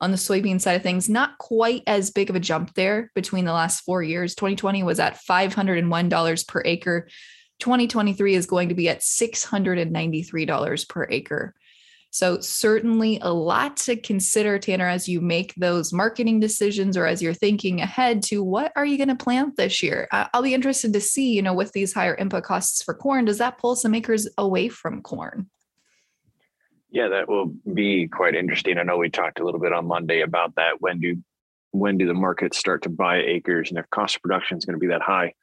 On 0.00 0.10
the 0.10 0.16
soybean 0.18 0.60
side 0.60 0.74
of 0.74 0.82
things, 0.82 1.08
not 1.08 1.38
quite 1.38 1.82
as 1.86 2.10
big 2.10 2.28
of 2.28 2.34
a 2.36 2.40
jump 2.40 2.74
there 2.74 3.10
between 3.14 3.46
the 3.46 3.52
last 3.52 3.84
four 3.84 4.02
years. 4.02 4.34
2020 4.34 4.82
was 4.82 5.00
at 5.00 5.18
$501 5.18 6.48
per 6.48 6.62
acre. 6.66 7.08
2023 7.60 8.34
is 8.34 8.46
going 8.46 8.68
to 8.68 8.74
be 8.74 8.90
at 8.90 9.00
$693 9.00 10.88
per 10.88 11.06
acre. 11.10 11.54
So, 12.14 12.38
certainly 12.38 13.18
a 13.22 13.32
lot 13.32 13.76
to 13.78 13.96
consider, 13.96 14.56
Tanner, 14.56 14.86
as 14.86 15.08
you 15.08 15.20
make 15.20 15.52
those 15.56 15.92
marketing 15.92 16.38
decisions 16.38 16.96
or 16.96 17.06
as 17.06 17.20
you're 17.20 17.34
thinking 17.34 17.80
ahead 17.80 18.22
to 18.26 18.40
what 18.40 18.70
are 18.76 18.86
you 18.86 18.96
going 18.96 19.08
to 19.08 19.16
plant 19.16 19.56
this 19.56 19.82
year? 19.82 20.06
I'll 20.12 20.40
be 20.40 20.54
interested 20.54 20.92
to 20.92 21.00
see, 21.00 21.32
you 21.32 21.42
know, 21.42 21.54
with 21.54 21.72
these 21.72 21.92
higher 21.92 22.14
input 22.14 22.44
costs 22.44 22.84
for 22.84 22.94
corn, 22.94 23.24
does 23.24 23.38
that 23.38 23.58
pull 23.58 23.74
some 23.74 23.96
acres 23.96 24.28
away 24.38 24.68
from 24.68 25.02
corn? 25.02 25.50
Yeah, 26.88 27.08
that 27.08 27.28
will 27.28 27.46
be 27.72 28.06
quite 28.06 28.36
interesting. 28.36 28.78
I 28.78 28.84
know 28.84 28.96
we 28.96 29.10
talked 29.10 29.40
a 29.40 29.44
little 29.44 29.58
bit 29.58 29.72
on 29.72 29.84
Monday 29.84 30.20
about 30.20 30.54
that. 30.54 30.80
When 30.80 31.00
do 31.00 31.16
when 31.72 31.98
do 31.98 32.06
the 32.06 32.14
markets 32.14 32.58
start 32.58 32.82
to 32.82 32.90
buy 32.90 33.22
acres 33.22 33.70
and 33.70 33.78
if 33.80 33.90
cost 33.90 34.14
of 34.14 34.22
production 34.22 34.56
is 34.56 34.64
going 34.64 34.74
to 34.74 34.80
be 34.80 34.86
that 34.86 35.02
high? 35.02 35.34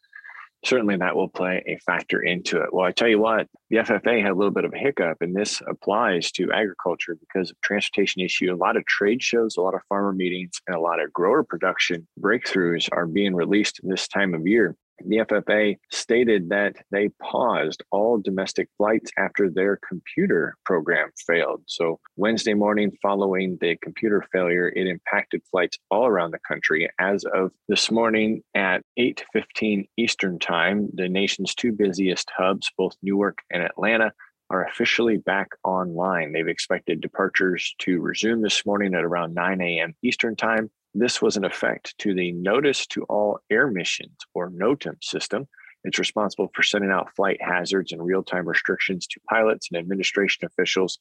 Certainly 0.63 0.97
that 0.97 1.15
will 1.15 1.27
play 1.27 1.63
a 1.67 1.77
factor 1.77 2.21
into 2.21 2.61
it. 2.61 2.73
Well, 2.73 2.85
I 2.85 2.91
tell 2.91 3.07
you 3.07 3.19
what, 3.19 3.47
the 3.69 3.77
FFA 3.77 4.21
had 4.21 4.31
a 4.31 4.35
little 4.35 4.51
bit 4.51 4.65
of 4.65 4.73
a 4.73 4.77
hiccup, 4.77 5.17
and 5.21 5.35
this 5.35 5.61
applies 5.67 6.31
to 6.33 6.51
agriculture 6.51 7.17
because 7.19 7.51
of 7.51 7.61
transportation 7.61 8.21
issue. 8.21 8.53
A 8.53 8.55
lot 8.55 8.77
of 8.77 8.85
trade 8.85 9.23
shows, 9.23 9.57
a 9.57 9.61
lot 9.61 9.75
of 9.75 9.81
farmer 9.89 10.13
meetings, 10.13 10.61
and 10.67 10.75
a 10.75 10.79
lot 10.79 11.01
of 11.01 11.11
grower 11.13 11.43
production 11.43 12.07
breakthroughs 12.19 12.89
are 12.91 13.07
being 13.07 13.33
released 13.35 13.79
this 13.83 14.07
time 14.07 14.33
of 14.33 14.45
year 14.45 14.75
the 15.07 15.17
FFA 15.17 15.77
stated 15.91 16.49
that 16.49 16.75
they 16.91 17.09
paused 17.21 17.83
all 17.91 18.17
domestic 18.17 18.69
flights 18.77 19.11
after 19.17 19.49
their 19.49 19.79
computer 19.87 20.55
program 20.65 21.09
failed. 21.27 21.63
So, 21.67 21.99
Wednesday 22.15 22.53
morning, 22.53 22.91
following 23.01 23.57
the 23.61 23.77
computer 23.77 24.23
failure, 24.31 24.69
it 24.69 24.87
impacted 24.87 25.41
flights 25.49 25.77
all 25.89 26.05
around 26.05 26.31
the 26.31 26.39
country. 26.47 26.89
As 26.99 27.25
of 27.25 27.51
this 27.67 27.91
morning 27.91 28.43
at 28.55 28.83
8:15 28.97 29.87
Eastern 29.97 30.39
Time, 30.39 30.89
the 30.93 31.09
nation's 31.09 31.55
two 31.55 31.71
busiest 31.71 32.29
hubs, 32.35 32.71
both 32.77 32.95
Newark 33.01 33.39
and 33.51 33.63
Atlanta, 33.63 34.13
are 34.49 34.65
officially 34.65 35.17
back 35.17 35.47
online. 35.63 36.33
They've 36.33 36.47
expected 36.47 36.99
departures 36.99 37.73
to 37.79 38.01
resume 38.01 38.41
this 38.41 38.65
morning 38.65 38.93
at 38.93 39.03
around 39.03 39.33
9 39.33 39.61
a.m. 39.61 39.95
Eastern 40.03 40.35
Time 40.35 40.69
this 40.93 41.21
was 41.21 41.37
an 41.37 41.45
effect 41.45 41.97
to 41.99 42.13
the 42.13 42.33
Notice 42.33 42.85
to 42.87 43.03
All 43.03 43.39
Air 43.49 43.67
Missions, 43.67 44.17
or 44.33 44.49
NOTAM 44.49 45.01
system. 45.01 45.47
It's 45.83 45.99
responsible 45.99 46.51
for 46.53 46.63
sending 46.63 46.91
out 46.91 47.15
flight 47.15 47.39
hazards 47.41 47.91
and 47.91 48.05
real 48.05 48.23
time 48.23 48.47
restrictions 48.47 49.07
to 49.07 49.21
pilots 49.29 49.69
and 49.71 49.79
administration 49.79 50.45
officials 50.45 50.99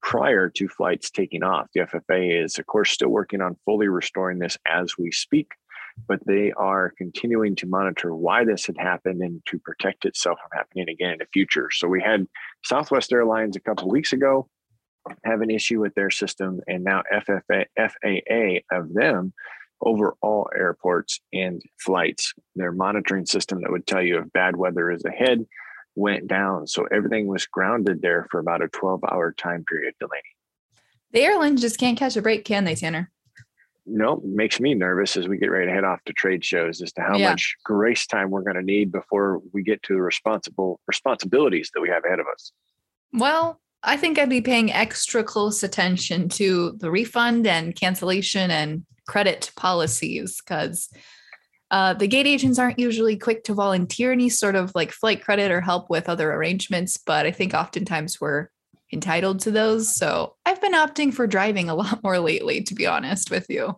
prior 0.00 0.48
to 0.50 0.68
flights 0.68 1.10
taking 1.10 1.42
off. 1.42 1.68
The 1.74 1.82
FFA 1.82 2.44
is, 2.44 2.58
of 2.58 2.66
course, 2.66 2.90
still 2.90 3.08
working 3.08 3.40
on 3.40 3.56
fully 3.64 3.88
restoring 3.88 4.38
this 4.38 4.56
as 4.66 4.96
we 4.96 5.10
speak, 5.12 5.48
but 6.08 6.20
they 6.26 6.52
are 6.52 6.92
continuing 6.96 7.56
to 7.56 7.66
monitor 7.66 8.14
why 8.14 8.44
this 8.44 8.66
had 8.66 8.76
happened 8.78 9.22
and 9.22 9.42
to 9.46 9.58
protect 9.58 10.04
itself 10.04 10.38
from 10.40 10.56
happening 10.56 10.88
again 10.88 11.12
in 11.12 11.18
the 11.18 11.26
future. 11.32 11.68
So 11.70 11.88
we 11.88 12.00
had 12.00 12.26
Southwest 12.64 13.12
Airlines 13.12 13.56
a 13.56 13.60
couple 13.60 13.88
weeks 13.88 14.12
ago 14.12 14.48
have 15.24 15.40
an 15.40 15.50
issue 15.50 15.80
with 15.80 15.94
their 15.94 16.10
system, 16.10 16.60
and 16.66 16.84
now 16.84 17.02
FFA, 17.12 17.66
FAA 17.76 18.76
of 18.76 18.92
them 18.92 19.32
over 19.80 20.14
all 20.22 20.48
airports 20.56 21.20
and 21.32 21.60
flights. 21.80 22.32
Their 22.54 22.72
monitoring 22.72 23.26
system 23.26 23.60
that 23.62 23.72
would 23.72 23.86
tell 23.86 24.02
you 24.02 24.18
if 24.18 24.32
bad 24.32 24.56
weather 24.56 24.90
is 24.90 25.04
ahead 25.04 25.44
went 25.94 26.26
down. 26.26 26.66
So 26.66 26.86
everything 26.90 27.26
was 27.26 27.46
grounded 27.46 28.00
there 28.02 28.26
for 28.30 28.40
about 28.40 28.62
a 28.62 28.68
12 28.68 29.00
hour 29.10 29.32
time 29.32 29.64
period, 29.64 29.94
Delaney. 29.98 30.22
The 31.12 31.20
airlines 31.20 31.60
just 31.60 31.78
can't 31.78 31.98
catch 31.98 32.16
a 32.16 32.22
break, 32.22 32.44
can 32.44 32.64
they, 32.64 32.74
Tanner? 32.74 33.10
No, 33.84 34.22
makes 34.24 34.60
me 34.60 34.74
nervous 34.74 35.16
as 35.16 35.26
we 35.26 35.38
get 35.38 35.50
ready 35.50 35.66
to 35.66 35.72
head 35.72 35.84
off 35.84 36.02
to 36.04 36.12
trade 36.12 36.44
shows 36.44 36.80
as 36.80 36.92
to 36.92 37.02
how 37.02 37.16
yeah. 37.16 37.30
much 37.30 37.56
grace 37.64 38.06
time 38.06 38.30
we're 38.30 38.42
going 38.42 38.56
to 38.56 38.62
need 38.62 38.92
before 38.92 39.42
we 39.52 39.62
get 39.62 39.82
to 39.82 39.94
the 39.94 40.00
responsible 40.00 40.80
responsibilities 40.86 41.70
that 41.74 41.80
we 41.80 41.88
have 41.88 42.04
ahead 42.04 42.20
of 42.20 42.26
us. 42.32 42.52
Well, 43.12 43.60
I 43.84 43.96
think 43.96 44.18
I'd 44.18 44.28
be 44.30 44.40
paying 44.40 44.72
extra 44.72 45.24
close 45.24 45.62
attention 45.62 46.28
to 46.30 46.76
the 46.78 46.90
refund 46.90 47.46
and 47.46 47.74
cancellation 47.74 48.50
and 48.50 48.84
credit 49.06 49.50
policies 49.56 50.40
because 50.40 50.88
uh, 51.70 51.94
the 51.94 52.06
gate 52.06 52.26
agents 52.26 52.58
aren't 52.58 52.78
usually 52.78 53.16
quick 53.16 53.44
to 53.44 53.54
volunteer 53.54 54.12
any 54.12 54.28
sort 54.28 54.54
of 54.54 54.72
like 54.74 54.92
flight 54.92 55.24
credit 55.24 55.50
or 55.50 55.60
help 55.60 55.90
with 55.90 56.08
other 56.08 56.32
arrangements, 56.32 56.96
but 56.96 57.26
I 57.26 57.32
think 57.32 57.54
oftentimes 57.54 58.20
we're 58.20 58.48
entitled 58.92 59.40
to 59.40 59.50
those. 59.50 59.96
So 59.96 60.36
I've 60.44 60.60
been 60.60 60.74
opting 60.74 61.12
for 61.12 61.26
driving 61.26 61.68
a 61.68 61.74
lot 61.74 62.00
more 62.04 62.18
lately, 62.18 62.62
to 62.62 62.74
be 62.74 62.86
honest 62.86 63.30
with 63.30 63.46
you 63.48 63.76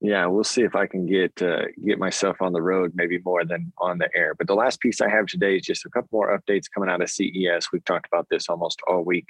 yeah, 0.00 0.26
we'll 0.26 0.44
see 0.44 0.62
if 0.62 0.76
I 0.76 0.86
can 0.86 1.06
get 1.06 1.42
uh, 1.42 1.62
get 1.84 1.98
myself 1.98 2.40
on 2.40 2.52
the 2.52 2.62
road, 2.62 2.92
maybe 2.94 3.18
more 3.24 3.44
than 3.44 3.72
on 3.78 3.98
the 3.98 4.08
air. 4.14 4.34
But 4.34 4.46
the 4.46 4.54
last 4.54 4.80
piece 4.80 5.00
I 5.00 5.08
have 5.08 5.26
today 5.26 5.56
is 5.56 5.62
just 5.62 5.84
a 5.84 5.90
couple 5.90 6.10
more 6.12 6.38
updates 6.38 6.70
coming 6.72 6.88
out 6.88 7.02
of 7.02 7.10
CES. 7.10 7.68
We've 7.72 7.84
talked 7.84 8.06
about 8.06 8.28
this 8.30 8.48
almost 8.48 8.80
all 8.86 9.02
week. 9.04 9.28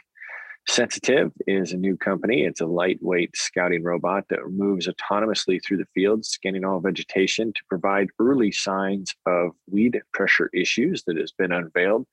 Sensitive 0.68 1.32
is 1.46 1.72
a 1.72 1.78
new 1.78 1.96
company. 1.96 2.44
It's 2.44 2.60
a 2.60 2.66
lightweight 2.66 3.34
scouting 3.34 3.82
robot 3.82 4.24
that 4.28 4.46
moves 4.50 4.86
autonomously 4.86 5.58
through 5.64 5.78
the 5.78 5.88
field, 5.94 6.26
scanning 6.26 6.66
all 6.66 6.80
vegetation 6.80 7.54
to 7.54 7.60
provide 7.70 8.08
early 8.18 8.52
signs 8.52 9.14
of 9.24 9.52
weed 9.70 9.98
pressure 10.12 10.50
issues 10.52 11.02
that 11.06 11.16
has 11.16 11.32
been 11.32 11.52
unveiled. 11.52 12.06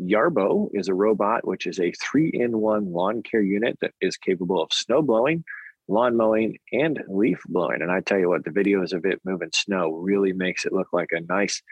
Yarbo 0.00 0.70
is 0.72 0.88
a 0.88 0.94
robot, 0.94 1.46
which 1.46 1.68
is 1.68 1.78
a 1.78 1.92
three 1.92 2.30
in 2.34 2.58
one 2.58 2.92
lawn 2.92 3.22
care 3.22 3.42
unit 3.42 3.78
that 3.80 3.92
is 4.00 4.16
capable 4.16 4.60
of 4.60 4.72
snow 4.72 5.02
blowing 5.02 5.44
lawn 5.88 6.16
mowing 6.16 6.58
and 6.72 7.00
leaf 7.08 7.40
blowing. 7.48 7.82
And 7.82 7.90
I 7.90 8.00
tell 8.00 8.18
you 8.18 8.28
what, 8.28 8.44
the 8.44 8.50
videos 8.50 8.92
of 8.92 9.04
it 9.04 9.20
moving 9.24 9.50
snow 9.54 9.90
really 9.90 10.32
makes 10.32 10.64
it 10.64 10.72
look 10.72 10.88
like 10.92 11.10
a 11.12 11.20
nice 11.28 11.62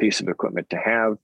piece 0.00 0.20
of 0.20 0.28
equipment 0.28 0.70
to 0.70 0.76
have. 0.76 1.16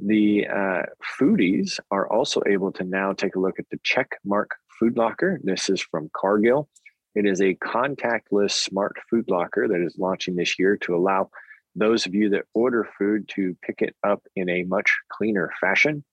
The 0.00 0.46
uh, 0.48 0.82
foodies 1.20 1.78
are 1.90 2.10
also 2.10 2.42
able 2.46 2.72
to 2.72 2.84
now 2.84 3.12
take 3.12 3.36
a 3.36 3.40
look 3.40 3.58
at 3.58 3.66
the 3.70 3.78
check 3.84 4.08
mark 4.24 4.50
food 4.78 4.96
locker. 4.96 5.40
This 5.44 5.68
is 5.68 5.80
from 5.80 6.10
Cargill. 6.16 6.68
It 7.14 7.26
is 7.26 7.40
a 7.40 7.54
contactless 7.54 8.52
smart 8.52 8.96
food 9.10 9.26
locker 9.28 9.68
that 9.68 9.84
is 9.84 9.96
launching 9.98 10.34
this 10.34 10.58
year 10.58 10.76
to 10.78 10.96
allow 10.96 11.30
those 11.74 12.06
of 12.06 12.14
you 12.14 12.30
that 12.30 12.46
order 12.54 12.88
food 12.98 13.28
to 13.36 13.56
pick 13.62 13.80
it 13.80 13.94
up 14.06 14.22
in 14.34 14.48
a 14.48 14.64
much 14.64 14.92
cleaner 15.10 15.50
fashion. 15.60 16.04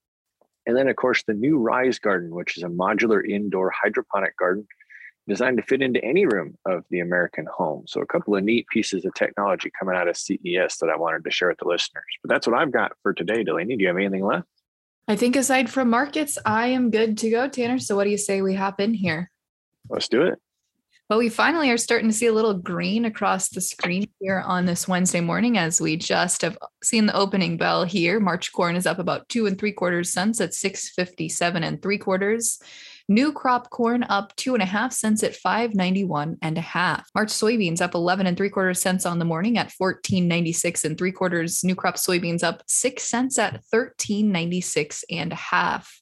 And 0.65 0.75
then, 0.75 0.88
of 0.88 0.95
course, 0.98 1.24
the 1.24 1.33
new 1.33 1.57
Rise 1.57 2.00
Garden, 2.00 2.36
which 2.36 2.57
is 2.57 2.63
a 2.63 2.67
modular 2.67 3.27
indoor 3.27 3.71
hydroponic 3.71 4.38
garden 4.38 4.67
designed 5.29 5.57
to 5.57 5.63
fit 5.63 5.81
into 5.81 6.03
any 6.03 6.25
room 6.25 6.57
of 6.65 6.83
the 6.89 7.00
American 7.00 7.45
home. 7.45 7.86
So, 7.88 8.01
a 8.01 8.05
couple 8.05 8.36
of 8.36 8.43
neat 8.43 8.67
pieces 8.67 9.05
of 9.05 9.13
technology 9.13 9.71
coming 9.79 9.95
out 9.95 10.07
of 10.07 10.17
CES 10.17 10.77
that 10.77 10.89
I 10.93 10.98
wanted 10.98 11.24
to 11.24 11.31
share 11.31 11.48
with 11.48 11.59
the 11.59 11.67
listeners. 11.67 12.03
But 12.21 12.29
that's 12.29 12.48
what 12.48 12.57
I've 12.57 12.71
got 12.71 12.91
for 13.01 13.13
today, 13.13 13.43
Delaney. 13.43 13.77
Do 13.77 13.83
you 13.83 13.88
have 13.88 13.98
anything 13.98 14.25
left? 14.25 14.48
I 15.07 15.15
think 15.15 15.36
aside 15.36 15.69
from 15.69 15.89
markets, 15.89 16.38
I 16.45 16.67
am 16.67 16.91
good 16.91 17.17
to 17.19 17.29
go, 17.29 17.48
Tanner. 17.48 17.79
So, 17.79 17.95
what 17.95 18.03
do 18.03 18.09
you 18.09 18.17
say 18.17 18.41
we 18.41 18.55
hop 18.55 18.79
in 18.79 18.93
here? 18.93 19.31
Let's 19.89 20.09
do 20.09 20.24
it. 20.24 20.39
Well, 21.10 21.18
we 21.18 21.30
finally 21.30 21.72
are 21.72 21.78
starting 21.78 22.08
to 22.10 22.16
see 22.16 22.28
a 22.28 22.34
little 22.34 22.54
green 22.54 23.04
across 23.06 23.50
the 23.50 23.62
screen 23.62 24.08
here 24.20 24.44
on 24.46 24.68
this 24.68 24.88
Wednesday 24.88 25.22
morning 25.22 25.58
as 25.58 25.82
we 25.82 25.98
just 25.98 26.44
have 26.44 26.56
seen 26.84 27.08
the 27.08 27.16
opening 27.16 27.58
bell 27.58 27.84
here. 27.84 28.20
March 28.20 28.54
corn 28.54 28.75
is 28.75 28.86
up 28.86 29.00
about 29.00 29.28
two 29.28 29.48
and 29.48 29.58
three 29.58 29.72
quarters 29.72 30.13
cents 30.13 30.39
at 30.39 30.54
657 30.54 31.63
and 31.63 31.82
three 31.82 31.98
quarters. 31.98 32.60
New 33.08 33.34
crop 33.34 33.72
corn 33.72 34.04
up 34.04 34.36
two 34.36 34.54
and 34.54 34.62
a 34.62 34.68
half 34.68 34.94
cents 34.94 35.24
at 35.24 35.36
591 35.36 36.38
and 36.44 36.60
a 36.60 36.62
half. 36.62 37.10
March 37.16 37.30
soybeans 37.30 37.82
up 37.82 37.96
11 37.96 38.28
and 38.28 38.38
three 38.38 38.51
quarters 38.51 38.80
cents 38.80 39.04
on 39.08 39.18
the 39.18 39.25
morning 39.25 39.58
at 39.58 39.74
1496 39.80 40.86
and 40.86 40.96
three 40.96 41.12
quarters. 41.12 41.63
New 41.63 41.74
crop 41.74 41.96
soybeans 41.96 42.44
up 42.44 42.62
six 42.68 43.01
cents 43.06 43.39
at 43.39 43.54
1396 43.72 45.06
and 45.10 45.32
a 45.32 45.36
half. 45.36 45.99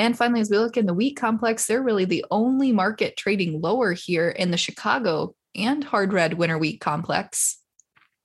And 0.00 0.16
finally, 0.16 0.40
as 0.40 0.48
we 0.48 0.56
look 0.56 0.78
in 0.78 0.86
the 0.86 0.94
wheat 0.94 1.14
complex, 1.14 1.66
they're 1.66 1.82
really 1.82 2.06
the 2.06 2.24
only 2.30 2.72
market 2.72 3.18
trading 3.18 3.60
lower 3.60 3.92
here 3.92 4.30
in 4.30 4.50
the 4.50 4.56
Chicago 4.56 5.34
and 5.54 5.84
hard 5.84 6.14
red 6.14 6.32
winter 6.38 6.56
wheat 6.56 6.80
complex. 6.80 7.58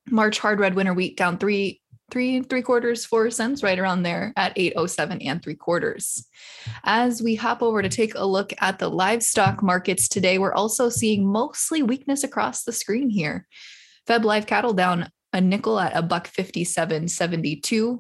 March 0.10 0.40
hard 0.40 0.62
red 0.62 0.76
winter 0.76 0.94
wheat 0.94 1.18
down 1.18 1.38
three 1.38 1.82
three 2.12 2.40
three 2.40 2.62
quarters 2.62 3.04
four 3.04 3.30
cents 3.30 3.62
right 3.62 3.78
around 3.78 4.04
there 4.04 4.32
at 4.38 4.54
807 4.56 5.22
and 5.22 5.44
three 5.44 5.56
quarters. 5.56 6.26
As 6.86 7.22
we 7.22 7.36
hop 7.36 7.62
over 7.62 7.82
to 7.82 7.90
take 7.90 8.16
a 8.16 8.26
look 8.26 8.54
at 8.62 8.80
the 8.80 8.88
livestock 8.88 9.62
markets 9.62 10.08
today 10.08 10.38
we're 10.38 10.54
also 10.54 10.88
seeing 10.88 11.28
mostly 11.28 11.84
weakness 11.84 12.24
across 12.24 12.64
the 12.64 12.72
screen 12.72 13.10
here. 13.10 13.48
Feb 14.08 14.24
live 14.24 14.46
cattle 14.46 14.74
down 14.74 15.10
a 15.34 15.42
nickel 15.42 15.78
at 15.78 15.94
a 15.94 16.02
buck 16.02 16.30
57.72 16.30 18.00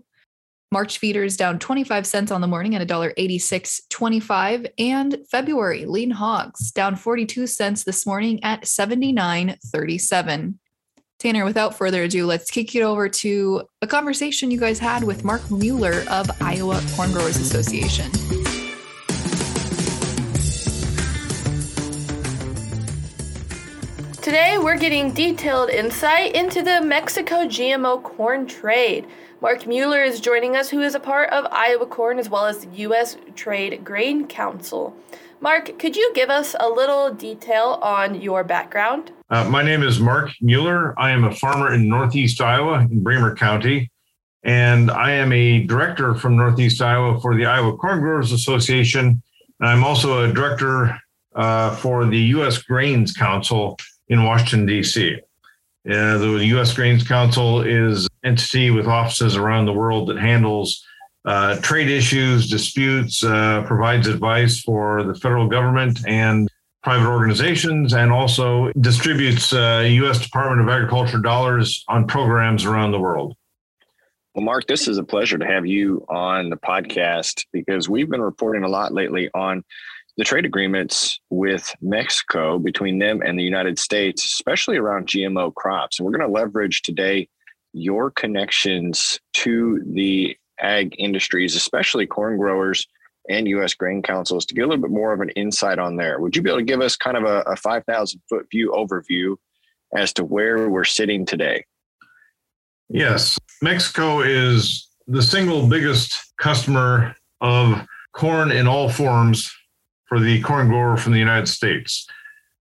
March 0.76 0.98
feeders 0.98 1.38
down 1.38 1.58
25 1.58 2.06
cents 2.06 2.32
on 2.32 2.42
the 2.42 2.48
morning 2.48 2.76
at 2.76 2.86
$1.8625. 2.86 4.68
And 4.78 5.20
February 5.32 5.86
lean 5.86 6.12
hogs 6.12 6.70
down 6.70 6.98
42 6.98 7.48
cents 7.48 7.86
this 7.86 8.06
morning 8.06 8.44
at 8.44 8.64
79.37. 8.64 10.56
Tanner, 11.18 11.46
without 11.46 11.78
further 11.78 12.04
ado, 12.04 12.26
let's 12.26 12.52
kick 12.52 12.76
it 12.76 12.82
over 12.82 13.08
to 13.08 13.64
a 13.82 13.88
conversation 13.88 14.52
you 14.52 14.60
guys 14.60 14.78
had 14.78 15.06
with 15.06 15.24
Mark 15.24 15.50
Mueller 15.50 16.04
of 16.10 16.30
Iowa 16.42 16.82
Corn 16.98 17.14
Growers 17.14 17.38
Association. 17.38 18.12
Today, 24.22 24.58
we're 24.58 24.78
getting 24.78 25.14
detailed 25.14 25.70
insight 25.70 26.36
into 26.36 26.62
the 26.64 26.82
Mexico 26.82 27.46
GMO 27.46 28.04
corn 28.04 28.46
trade. 28.46 29.06
Mark 29.46 29.68
Mueller 29.68 30.02
is 30.02 30.20
joining 30.20 30.56
us, 30.56 30.72
who 30.72 30.82
is 30.82 30.96
a 30.96 31.00
part 31.00 31.30
of 31.30 31.46
Iowa 31.52 31.86
Corn 31.86 32.18
as 32.18 32.28
well 32.28 32.48
as 32.48 32.66
the 32.66 32.78
U.S. 32.78 33.16
Trade 33.36 33.86
Grain 33.86 34.26
Council. 34.26 34.96
Mark, 35.40 35.78
could 35.78 35.96
you 35.96 36.12
give 36.16 36.32
us 36.32 36.56
a 36.60 36.68
little 36.68 37.14
detail 37.14 37.78
on 37.84 38.20
your 38.20 38.44
background? 38.44 39.12
Uh, 39.30 39.48
my 39.48 39.62
name 39.62 39.84
is 39.84 40.00
Mark 40.00 40.32
Mueller. 40.42 41.00
I 41.00 41.12
am 41.12 41.26
a 41.26 41.36
farmer 41.36 41.72
in 41.72 41.88
Northeast 41.88 42.42
Iowa 42.42 42.80
in 42.90 43.04
Bremer 43.04 43.36
County, 43.36 43.92
and 44.42 44.90
I 44.90 45.12
am 45.12 45.32
a 45.32 45.62
director 45.62 46.16
from 46.16 46.36
Northeast 46.36 46.82
Iowa 46.82 47.22
for 47.22 47.36
the 47.36 47.46
Iowa 47.46 47.78
Corn 47.78 48.00
Growers 48.00 48.32
Association. 48.32 49.22
And 49.60 49.70
I'm 49.70 49.84
also 49.84 50.24
a 50.24 50.34
director 50.34 51.00
uh, 51.36 51.76
for 51.76 52.08
the 52.08 52.18
U.S. 52.18 52.58
Grains 52.64 53.14
Council 53.14 53.78
in 54.08 54.24
Washington, 54.24 54.66
D.C. 54.66 55.20
Uh, 55.88 56.18
the 56.18 56.46
U.S. 56.48 56.74
Grains 56.74 57.08
Council 57.08 57.62
is 57.62 58.08
entity 58.26 58.72
with 58.72 58.88
offices 58.88 59.36
around 59.36 59.66
the 59.66 59.74
world 59.74 60.10
that 60.10 60.18
handles 60.18 60.84
uh, 61.26 61.56
trade 61.62 61.90
issues, 61.90 62.50
disputes, 62.50 63.24
uh, 63.24 63.64
provides 63.66 64.08
advice 64.08 64.62
for 64.62 65.04
the 65.04 65.16
federal 65.16 65.48
government 65.48 66.00
and 66.08 66.48
private 66.84 67.08
organizations, 67.08 67.94
and 67.94 68.12
also 68.12 68.72
distributes 68.80 69.52
U.S. 69.52 70.20
Uh, 70.20 70.24
Department 70.24 70.62
of 70.62 70.70
Agriculture 70.70 71.18
dollars 71.18 71.84
on 71.88 72.06
programs 72.06 72.64
around 72.64 72.92
the 72.92 73.00
world. 73.00 73.36
Well, 74.36 74.46
Mark, 74.46 74.68
this 74.68 74.88
is 74.88 75.00
a 75.00 75.04
pleasure 75.04 75.40
to 75.40 75.46
have 75.46 75.66
you 75.66 76.06
on 76.10 76.50
the 76.50 76.58
podcast 76.58 77.46
because 77.52 77.90
we've 77.90 78.10
been 78.10 78.22
reporting 78.22 78.64
a 78.64 78.68
lot 78.68 78.94
lately 78.94 79.30
on 79.34 79.64
the 80.18 80.24
trade 80.24 80.46
agreements 80.46 81.20
with 81.30 81.74
Mexico 81.82 82.60
between 82.60 83.00
them 83.00 83.22
and 83.22 83.40
the 83.40 83.44
United 83.44 83.80
States, 83.80 84.24
especially 84.26 84.78
around 84.78 85.08
GMO 85.08 85.54
crops. 85.56 85.98
And 85.98 86.06
we're 86.06 86.16
going 86.18 86.30
to 86.30 86.34
leverage 86.34 86.84
today 86.84 87.28
your 87.76 88.10
connections 88.10 89.20
to 89.34 89.84
the 89.86 90.36
ag 90.60 90.96
industries, 90.98 91.56
especially 91.56 92.08
corn 92.08 92.38
growers 92.38 92.88
and 93.30 93.50
U.S. 93.50 93.74
grain 93.74 94.02
councils, 94.02 94.46
to 94.46 94.54
get 94.54 94.62
a 94.62 94.68
little 94.68 94.82
bit 94.82 94.92
more 94.92 95.12
of 95.12 95.20
an 95.20 95.30
insight 95.32 95.78
on 95.78 95.98
there. 95.98 96.20
Would 96.22 96.36
you 96.36 96.42
be 96.42 96.50
able 96.50 96.60
to 96.60 96.66
give 96.66 96.80
us 96.80 96.96
kind 96.96 97.18
of 97.18 97.24
a, 97.24 97.42
a 97.42 97.56
5,000 97.58 98.22
foot 98.30 98.48
view 98.50 98.72
overview 98.72 99.36
as 99.96 100.14
to 100.14 100.24
where 100.24 100.70
we're 100.70 100.86
sitting 100.86 101.26
today? 101.26 101.66
Yes. 102.88 103.38
Mexico 103.62 104.22
is 104.22 104.88
the 105.08 105.22
single 105.22 105.68
biggest 105.68 106.34
customer 106.38 107.14
of 107.42 107.86
corn 108.14 108.52
in 108.52 108.68
all 108.68 108.90
forms 108.90 109.52
for 110.06 110.20
the 110.20 110.42
corn 110.44 110.70
grower 110.70 110.96
from 110.96 111.12
the 111.12 111.20
United 111.20 111.48
States. 111.48 112.08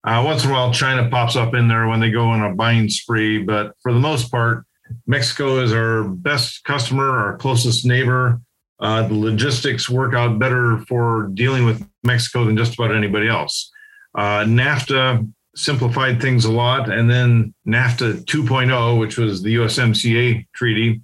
Uh, 0.03 0.23
once 0.25 0.45
in 0.45 0.51
a 0.51 0.53
while, 0.53 0.73
China 0.73 1.09
pops 1.09 1.37
up 1.37 1.55
in 1.55 1.69
there 1.69 1.87
when 1.87 2.01
they 2.01 2.11
go 2.11 2.27
on 2.27 2.43
a 2.43 2.55
buying 2.55 2.89
spree, 2.89 3.43
but 3.43 3.75
for 3.81 3.93
the 3.93 3.99
most 3.99 4.31
part, 4.31 4.65
Mexico 5.07 5.61
is 5.61 5.73
our 5.73 6.05
best 6.05 6.65
customer, 6.65 7.09
our 7.11 7.37
closest 7.37 7.85
neighbor. 7.85 8.41
Uh, 8.81 9.07
the 9.07 9.15
logistics 9.15 9.89
work 9.89 10.15
out 10.15 10.39
better 10.39 10.79
for 10.89 11.31
dealing 11.35 11.65
with 11.65 11.87
Mexico 12.03 12.45
than 12.45 12.57
just 12.57 12.75
about 12.75 12.95
anybody 12.95 13.29
else. 13.29 13.71
Uh, 14.15 14.45
NAFTA 14.45 15.29
simplified 15.57 16.21
things 16.21 16.45
a 16.45 16.53
lot, 16.53 16.91
and 16.91 17.11
then 17.11 17.55
NAFTA 17.67 18.25
2.0, 18.25 18.99
which 18.99 19.17
was 19.17 19.43
the 19.43 19.55
USMCA 19.57 20.47
treaty, 20.55 21.01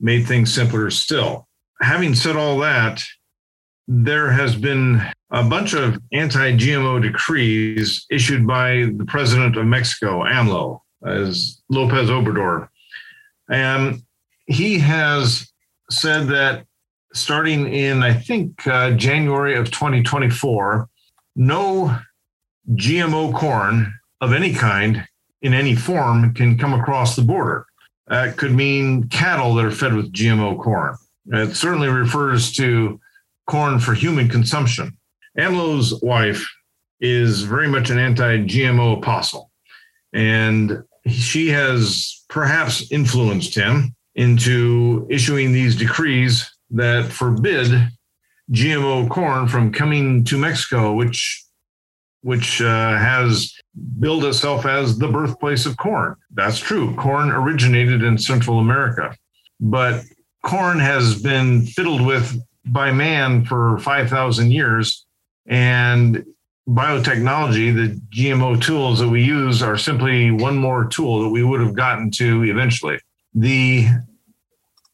made 0.00 0.26
things 0.26 0.52
simpler 0.52 0.90
still. 0.90 1.48
Having 1.80 2.14
said 2.16 2.36
all 2.36 2.58
that, 2.58 3.02
there 3.88 4.30
has 4.30 4.54
been 4.54 5.02
a 5.30 5.42
bunch 5.42 5.74
of 5.74 5.98
anti 6.12 6.52
GMO 6.52 7.02
decrees 7.02 8.06
issued 8.10 8.46
by 8.46 8.90
the 8.96 9.04
president 9.06 9.56
of 9.56 9.66
Mexico, 9.66 10.24
AMLO, 10.24 10.80
as 11.06 11.62
Lopez 11.68 12.08
Obrador. 12.08 12.68
And 13.48 14.02
he 14.46 14.78
has 14.78 15.52
said 15.90 16.28
that 16.28 16.66
starting 17.14 17.72
in, 17.72 18.02
I 18.02 18.14
think, 18.14 18.66
uh, 18.66 18.92
January 18.92 19.56
of 19.56 19.70
2024, 19.70 20.88
no 21.36 21.98
GMO 22.70 23.34
corn 23.34 23.92
of 24.20 24.32
any 24.32 24.52
kind 24.52 25.06
in 25.42 25.54
any 25.54 25.74
form 25.74 26.32
can 26.34 26.56
come 26.56 26.72
across 26.72 27.16
the 27.16 27.22
border. 27.22 27.66
That 28.06 28.36
could 28.36 28.52
mean 28.52 29.08
cattle 29.08 29.54
that 29.54 29.64
are 29.64 29.70
fed 29.70 29.94
with 29.94 30.12
GMO 30.12 30.60
corn. 30.62 30.96
It 31.26 31.54
certainly 31.54 31.88
refers 31.88 32.52
to 32.54 33.00
corn 33.46 33.78
for 33.78 33.94
human 33.94 34.28
consumption. 34.28 34.96
AMLO's 35.38 36.00
wife 36.02 36.46
is 37.00 37.42
very 37.42 37.68
much 37.68 37.90
an 37.90 37.98
anti 37.98 38.38
GMO 38.38 38.98
apostle. 38.98 39.50
And 40.12 40.82
she 41.08 41.48
has 41.48 42.24
perhaps 42.28 42.90
influenced 42.90 43.54
him 43.54 43.94
into 44.14 45.06
issuing 45.10 45.52
these 45.52 45.76
decrees 45.76 46.50
that 46.70 47.10
forbid 47.10 47.88
GMO 48.50 49.08
corn 49.08 49.48
from 49.48 49.72
coming 49.72 50.24
to 50.24 50.38
Mexico, 50.38 50.94
which 50.94 51.44
which 52.22 52.62
uh, 52.62 52.96
has 52.96 53.52
billed 53.98 54.24
itself 54.24 54.64
as 54.64 54.96
the 54.96 55.08
birthplace 55.08 55.66
of 55.66 55.76
corn. 55.76 56.14
That's 56.32 56.58
true. 56.58 56.94
Corn 56.94 57.32
originated 57.32 58.04
in 58.04 58.16
Central 58.16 58.60
America, 58.60 59.16
but 59.58 60.04
corn 60.44 60.78
has 60.78 61.20
been 61.20 61.66
fiddled 61.66 62.06
with 62.06 62.40
by 62.64 62.92
man 62.92 63.44
for 63.44 63.78
5,000 63.78 64.52
years 64.52 65.04
and 65.46 66.24
biotechnology, 66.68 67.74
the 67.74 68.00
GMO 68.14 68.60
tools 68.60 69.00
that 69.00 69.08
we 69.08 69.22
use 69.22 69.62
are 69.62 69.76
simply 69.76 70.30
one 70.30 70.56
more 70.56 70.86
tool 70.86 71.22
that 71.22 71.30
we 71.30 71.42
would 71.42 71.60
have 71.60 71.74
gotten 71.74 72.10
to 72.12 72.44
eventually. 72.44 72.98
The 73.34 73.88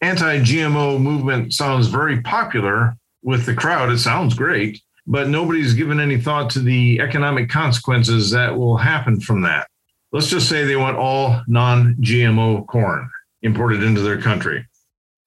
anti 0.00 0.40
GMO 0.40 1.00
movement 1.00 1.52
sounds 1.52 1.88
very 1.88 2.20
popular 2.22 2.96
with 3.22 3.46
the 3.46 3.54
crowd. 3.54 3.90
It 3.90 3.98
sounds 3.98 4.34
great, 4.34 4.80
but 5.06 5.28
nobody's 5.28 5.74
given 5.74 6.00
any 6.00 6.18
thought 6.18 6.50
to 6.50 6.60
the 6.60 7.00
economic 7.00 7.50
consequences 7.50 8.30
that 8.30 8.56
will 8.56 8.76
happen 8.76 9.20
from 9.20 9.42
that. 9.42 9.68
Let's 10.12 10.28
just 10.28 10.48
say 10.48 10.64
they 10.64 10.76
want 10.76 10.96
all 10.96 11.42
non 11.46 11.94
GMO 11.96 12.66
corn 12.66 13.10
imported 13.42 13.82
into 13.82 14.00
their 14.00 14.20
country. 14.20 14.66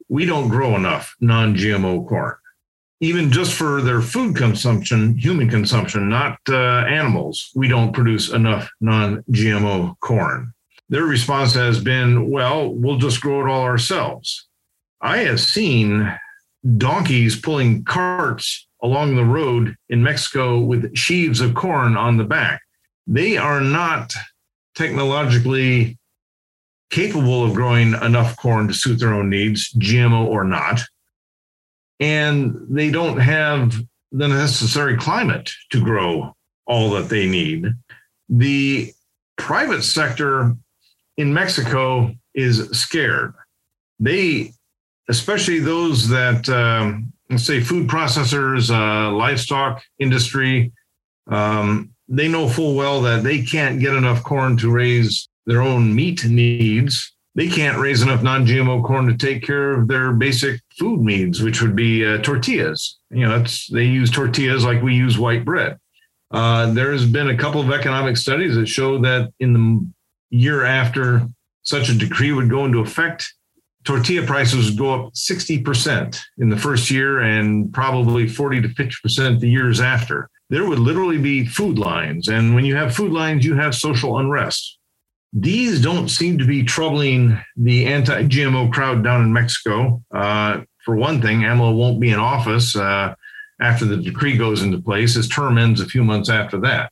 We 0.10 0.26
don't 0.26 0.50
grow 0.50 0.76
enough 0.76 1.16
non 1.20 1.56
GMO 1.56 2.08
corn 2.08 2.36
even 3.02 3.32
just 3.32 3.56
for 3.56 3.82
their 3.82 4.00
food 4.00 4.36
consumption, 4.36 5.18
human 5.18 5.50
consumption, 5.50 6.08
not 6.08 6.38
uh, 6.48 6.86
animals, 6.88 7.50
we 7.56 7.68
don't 7.68 7.94
produce 7.94 8.30
enough 8.32 8.70
non 8.80 9.24
GMO 9.32 10.00
corn. 10.00 10.54
Their 10.88 11.06
response 11.06 11.54
has 11.56 11.84
been, 11.84 12.30
well, 12.30 12.72
we'll 12.72 13.00
just 13.00 13.20
grow 13.20 13.42
it 13.42 13.50
all 13.50 13.64
ourselves. 13.64 14.48
I 15.02 15.20
have 15.20 15.40
seen 15.40 16.16
donkeys 16.78 17.40
pulling 17.40 17.84
carts 17.86 18.68
along 18.84 19.16
the 19.16 19.26
road 19.26 19.76
in 19.90 20.04
Mexico 20.04 20.60
with 20.60 20.96
sheaves 20.96 21.42
of 21.42 21.56
corn 21.56 21.98
on 21.98 22.18
the 22.18 22.24
back. 22.24 22.62
They 23.08 23.36
are 23.36 23.62
not 23.62 24.14
technologically 24.76 25.98
capable 26.92 27.44
of 27.44 27.56
growing 27.56 27.94
enough 27.94 28.38
corn 28.38 28.68
to 28.68 28.74
suit 28.76 29.00
their 29.00 29.14
own 29.14 29.30
needs, 29.30 29.74
GMO 29.74 30.28
or 30.28 30.44
not 30.44 30.82
and 32.02 32.58
they 32.68 32.90
don't 32.90 33.18
have 33.18 33.80
the 34.12 34.28
necessary 34.28 34.98
climate 34.98 35.50
to 35.70 35.82
grow 35.82 36.36
all 36.66 36.90
that 36.90 37.08
they 37.08 37.30
need. 37.30 37.68
The 38.28 38.92
private 39.38 39.84
sector 39.84 40.56
in 41.16 41.34
Mexico 41.34 42.14
is 42.34 42.70
scared. 42.72 43.34
They, 44.00 44.52
especially 45.10 45.60
those 45.60 46.10
that, 46.10 46.50
um, 46.50 47.14
let's 47.30 47.46
say, 47.46 47.62
food 47.62 47.88
processors, 47.88 48.72
uh, 48.72 49.12
livestock 49.12 49.84
industry, 50.00 50.72
um, 51.30 51.92
they 52.08 52.28
know 52.28 52.50
full 52.50 52.76
well 52.76 53.02
that 53.02 53.24
they 53.24 53.44
can't 53.44 53.80
get 53.80 53.94
enough 53.94 54.24
corn 54.24 54.58
to 54.58 54.72
raise 54.72 55.30
their 55.46 55.62
own 55.62 55.94
meat 55.96 56.26
needs 56.26 57.14
they 57.36 57.48
can't 57.48 57.78
raise 57.78 58.02
enough 58.02 58.24
non-GMO 58.24 58.84
corn 58.84 59.08
to 59.08 59.16
take 59.16 59.44
care 59.44 59.72
of 59.72 59.88
their 59.88 60.12
basic 60.12 60.62
food 60.78 61.00
needs, 61.00 61.42
which 61.42 61.62
would 61.62 61.76
be 61.76 62.06
uh, 62.06 62.18
tortillas. 62.20 62.98
You 63.10 63.28
know, 63.28 63.44
they 63.72 63.86
use 63.86 64.12
tortillas 64.12 64.66
like 64.66 64.82
we 64.82 64.96
use 64.96 65.18
white 65.18 65.46
bread. 65.46 65.78
Uh, 66.30 66.72
there's 66.74 67.06
been 67.06 67.30
a 67.30 67.38
couple 67.38 67.62
of 67.62 67.72
economic 67.72 68.18
studies 68.18 68.56
that 68.56 68.68
show 68.68 68.98
that 69.00 69.32
in 69.40 69.54
the 69.54 69.88
year 70.30 70.66
after 70.66 71.28
such 71.64 71.90
a 71.90 71.98
decree 71.98 72.32
would 72.32 72.50
go 72.50 72.66
into 72.66 72.80
effect, 72.80 73.34
tortilla 73.84 74.26
prices 74.26 74.72
go 74.72 74.94
up 74.94 75.14
60% 75.14 76.20
in 76.38 76.50
the 76.50 76.58
first 76.58 76.92
year 76.92 77.20
and 77.20 77.74
probably 77.74 78.28
40 78.28 78.62
to 78.62 78.68
50% 78.70 79.40
the 79.40 79.50
years 79.50 79.80
after. 79.80 80.30
There 80.50 80.68
would 80.68 80.80
literally 80.80 81.18
be 81.18 81.46
food 81.46 81.78
lines. 81.78 82.28
And 82.28 82.56
when 82.56 82.66
you 82.66 82.76
have 82.76 82.96
food 82.96 83.12
lines, 83.12 83.46
you 83.46 83.56
have 83.56 83.74
social 83.74 84.18
unrest. 84.18 84.80
These 85.34 85.82
don't 85.82 86.10
seem 86.10 86.38
to 86.40 86.46
be 86.46 86.64
troubling 86.64 87.40
the 87.56 87.86
anti 87.86 88.24
GMO 88.24 88.72
crowd 88.72 89.04
down 89.04 89.22
in 89.22 89.32
Mexico. 89.32 90.04
Uh, 90.14 90.62
for 90.84 90.96
one 90.96 91.22
thing, 91.22 91.42
AMLO 91.42 91.76
won't 91.76 92.02
be 92.02 92.12
in 92.12 92.20
office 92.20 92.76
uh, 92.76 93.16
after 93.62 93.86
the 93.86 93.98
decree 93.98 94.36
goes 94.36 94.62
into 94.62 94.82
place. 94.82 95.16
His 95.16 95.30
term 95.30 95.58
ends 95.58 95.80
a 95.80 95.86
few 95.86 96.04
months 96.04 96.30
after 96.30 96.60
that. 96.62 96.92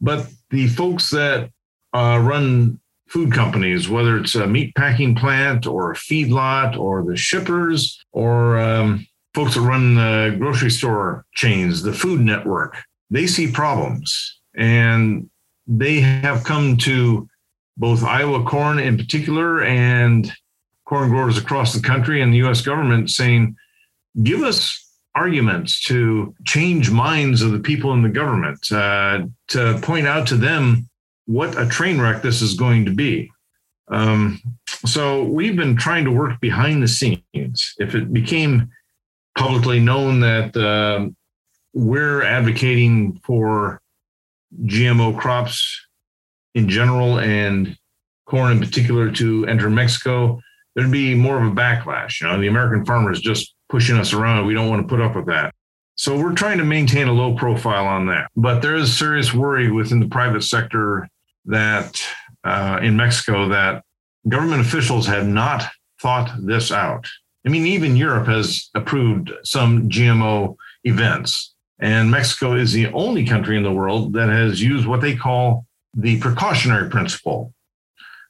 But 0.00 0.28
the 0.50 0.68
folks 0.68 1.10
that 1.10 1.50
uh, 1.92 2.20
run 2.22 2.80
food 3.08 3.32
companies, 3.32 3.88
whether 3.88 4.16
it's 4.16 4.34
a 4.34 4.46
meat 4.46 4.74
packing 4.74 5.14
plant 5.14 5.66
or 5.66 5.92
a 5.92 5.96
feedlot 5.96 6.78
or 6.78 7.04
the 7.04 7.16
shippers 7.16 8.02
or 8.12 8.58
um, 8.58 9.06
folks 9.34 9.54
that 9.54 9.60
run 9.60 9.94
the 9.94 10.34
grocery 10.38 10.70
store 10.70 11.26
chains, 11.34 11.82
the 11.82 11.92
food 11.92 12.20
network, 12.20 12.78
they 13.10 13.26
see 13.26 13.50
problems 13.50 14.40
and 14.54 15.28
they 15.66 16.00
have 16.00 16.44
come 16.44 16.76
to 16.76 17.28
both 17.76 18.04
Iowa 18.04 18.44
corn 18.44 18.78
in 18.78 18.96
particular 18.96 19.62
and 19.62 20.32
corn 20.84 21.08
growers 21.08 21.38
across 21.38 21.72
the 21.72 21.80
country 21.80 22.20
and 22.20 22.32
the 22.32 22.42
US 22.48 22.60
government 22.60 23.10
saying, 23.10 23.56
give 24.22 24.42
us 24.42 24.78
arguments 25.14 25.82
to 25.84 26.34
change 26.44 26.90
minds 26.90 27.42
of 27.42 27.52
the 27.52 27.58
people 27.58 27.92
in 27.92 28.02
the 28.02 28.08
government, 28.08 28.70
uh, 28.72 29.22
to 29.48 29.78
point 29.82 30.06
out 30.06 30.26
to 30.26 30.36
them 30.36 30.88
what 31.26 31.58
a 31.60 31.66
train 31.66 32.00
wreck 32.00 32.22
this 32.22 32.42
is 32.42 32.54
going 32.54 32.84
to 32.84 32.90
be. 32.90 33.30
Um, 33.88 34.40
so 34.86 35.24
we've 35.24 35.56
been 35.56 35.76
trying 35.76 36.04
to 36.04 36.10
work 36.10 36.40
behind 36.40 36.82
the 36.82 36.88
scenes. 36.88 37.74
If 37.78 37.94
it 37.94 38.12
became 38.12 38.70
publicly 39.36 39.80
known 39.80 40.20
that 40.20 40.56
uh, 40.56 41.08
we're 41.74 42.22
advocating 42.22 43.20
for 43.24 43.80
GMO 44.64 45.18
crops 45.18 45.80
in 46.54 46.68
general 46.68 47.18
and 47.18 47.76
corn 48.26 48.52
in 48.52 48.60
particular 48.60 49.10
to 49.12 49.46
enter 49.46 49.68
Mexico, 49.70 50.40
there'd 50.74 50.90
be 50.90 51.14
more 51.14 51.42
of 51.42 51.50
a 51.50 51.54
backlash. 51.54 52.20
You 52.20 52.28
know, 52.28 52.40
the 52.40 52.48
American 52.48 52.84
farmers 52.84 53.20
just 53.20 53.54
pushing 53.68 53.96
us 53.96 54.12
around. 54.12 54.46
We 54.46 54.54
don't 54.54 54.68
want 54.68 54.82
to 54.82 54.88
put 54.88 55.00
up 55.00 55.16
with 55.16 55.26
that. 55.26 55.54
So 55.94 56.18
we're 56.18 56.34
trying 56.34 56.58
to 56.58 56.64
maintain 56.64 57.08
a 57.08 57.12
low 57.12 57.34
profile 57.34 57.86
on 57.86 58.06
that. 58.06 58.30
But 58.36 58.60
there 58.60 58.74
is 58.74 58.96
serious 58.96 59.34
worry 59.34 59.70
within 59.70 60.00
the 60.00 60.08
private 60.08 60.42
sector 60.42 61.08
that 61.46 62.00
uh, 62.44 62.80
in 62.82 62.96
Mexico 62.96 63.48
that 63.48 63.84
government 64.28 64.62
officials 64.62 65.06
have 65.06 65.26
not 65.26 65.64
thought 66.00 66.32
this 66.40 66.72
out. 66.72 67.06
I 67.46 67.48
mean, 67.48 67.66
even 67.66 67.96
Europe 67.96 68.26
has 68.28 68.70
approved 68.74 69.32
some 69.42 69.88
GMO 69.88 70.56
events, 70.84 71.54
and 71.80 72.10
Mexico 72.10 72.54
is 72.54 72.72
the 72.72 72.88
only 72.92 73.26
country 73.26 73.56
in 73.56 73.62
the 73.62 73.72
world 73.72 74.12
that 74.12 74.28
has 74.28 74.62
used 74.62 74.86
what 74.86 75.00
they 75.00 75.16
call 75.16 75.66
the 75.94 76.18
precautionary 76.20 76.88
principle. 76.88 77.52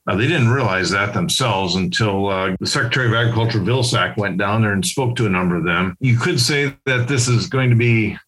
They 0.07 0.27
didn't 0.27 0.49
realize 0.49 0.91
that 0.91 1.15
themselves 1.15 1.77
until 1.77 2.29
uh, 2.29 2.57
the 2.59 2.67
Secretary 2.67 3.07
of 3.07 3.15
Agriculture, 3.15 3.61
Vilsack, 3.61 4.17
went 4.17 4.37
down 4.37 4.63
there 4.63 4.73
and 4.73 4.85
spoke 4.85 5.15
to 5.17 5.27
a 5.27 5.31
number 5.31 5.57
of 5.57 5.65
them. 5.65 5.97
You 6.01 6.19
could 6.19 6.41
say 6.41 6.75
that 6.87 7.07
this 7.07 7.29
is 7.29 7.47
going 7.47 7.71
to 7.71 7.77
be 7.77 8.19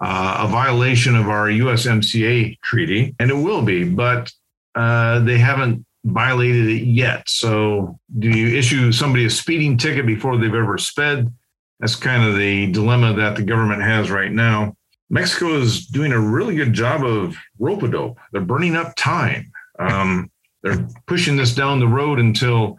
uh, 0.00 0.44
a 0.46 0.48
violation 0.48 1.16
of 1.16 1.28
our 1.28 1.48
USMCA 1.48 2.60
treaty, 2.60 3.16
and 3.18 3.30
it 3.30 3.34
will 3.34 3.62
be, 3.62 3.82
but 3.82 4.30
uh, 4.76 5.20
they 5.20 5.38
haven't 5.38 5.84
violated 6.04 6.68
it 6.68 6.84
yet. 6.84 7.28
So, 7.28 7.98
do 8.18 8.28
you 8.28 8.56
issue 8.56 8.92
somebody 8.92 9.24
a 9.24 9.30
speeding 9.30 9.76
ticket 9.76 10.06
before 10.06 10.36
they've 10.36 10.54
ever 10.54 10.78
sped? 10.78 11.32
That's 11.80 11.96
kind 11.96 12.22
of 12.22 12.36
the 12.36 12.70
dilemma 12.70 13.14
that 13.14 13.34
the 13.36 13.42
government 13.42 13.82
has 13.82 14.10
right 14.10 14.30
now. 14.30 14.76
Mexico 15.10 15.56
is 15.56 15.86
doing 15.86 16.12
a 16.12 16.20
really 16.20 16.56
good 16.56 16.72
job 16.72 17.04
of 17.04 17.36
rope 17.58 17.82
a 17.82 17.88
dope. 17.88 18.18
They're 18.32 18.40
burning 18.40 18.76
up 18.76 18.96
time. 18.96 19.52
Um, 19.78 20.30
they're 20.62 20.88
pushing 21.06 21.36
this 21.36 21.54
down 21.54 21.78
the 21.78 21.86
road 21.86 22.18
until 22.18 22.78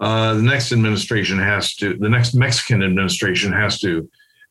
uh, 0.00 0.34
the 0.34 0.42
next 0.42 0.72
administration 0.72 1.38
has 1.38 1.74
to, 1.76 1.96
the 1.98 2.08
next 2.08 2.34
Mexican 2.34 2.82
administration 2.82 3.52
has 3.52 3.78
to 3.80 4.08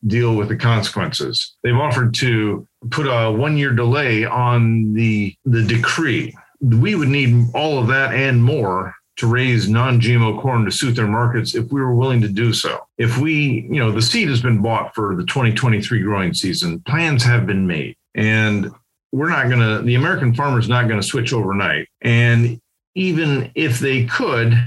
deal 0.08 0.36
with 0.36 0.50
the 0.50 0.56
consequences. 0.56 1.56
They've 1.64 1.76
offered 1.76 2.14
to 2.16 2.68
put 2.92 3.08
a 3.08 3.32
one 3.32 3.58
year 3.58 3.72
delay 3.72 4.26
on 4.26 4.94
the, 4.94 5.36
the 5.46 5.64
decree. 5.64 6.36
We 6.62 6.96
would 6.96 7.10
need 7.10 7.48
all 7.54 7.80
of 7.80 7.88
that 7.88 8.14
and 8.14 8.44
more 8.44 8.94
to 9.18 9.28
raise 9.28 9.70
non-GMO 9.70 10.42
corn 10.42 10.66
to 10.66 10.72
suit 10.72 10.96
their 10.96 11.08
markets 11.08 11.56
if 11.56 11.72
we 11.72 11.82
were 11.82 11.96
willing 11.96 12.22
to 12.22 12.28
do 12.28 12.52
so. 12.54 12.86
If 12.98 13.18
we, 13.18 13.68
you 13.70 13.80
know, 13.80 13.92
the 13.92 14.02
seed 14.02 14.28
has 14.30 14.42
been 14.42 14.62
bought 14.62 14.94
for 14.94 15.16
the 15.16 15.26
2023 15.26 16.02
growing 16.02 16.34
season, 16.34 16.82
plans 16.82 17.24
have 17.24 17.48
been 17.48 17.66
made. 17.66 17.96
And 18.14 18.72
we're 19.12 19.30
not 19.30 19.48
going 19.48 19.60
to, 19.60 19.82
the 19.84 19.96
American 19.96 20.34
farmer 20.34 20.60
is 20.60 20.68
not 20.68 20.88
going 20.88 21.00
to 21.00 21.08
switch 21.08 21.32
overnight. 21.32 21.88
And 22.02 22.60
even 22.96 23.52
if 23.56 23.80
they 23.80 24.06
could, 24.06 24.58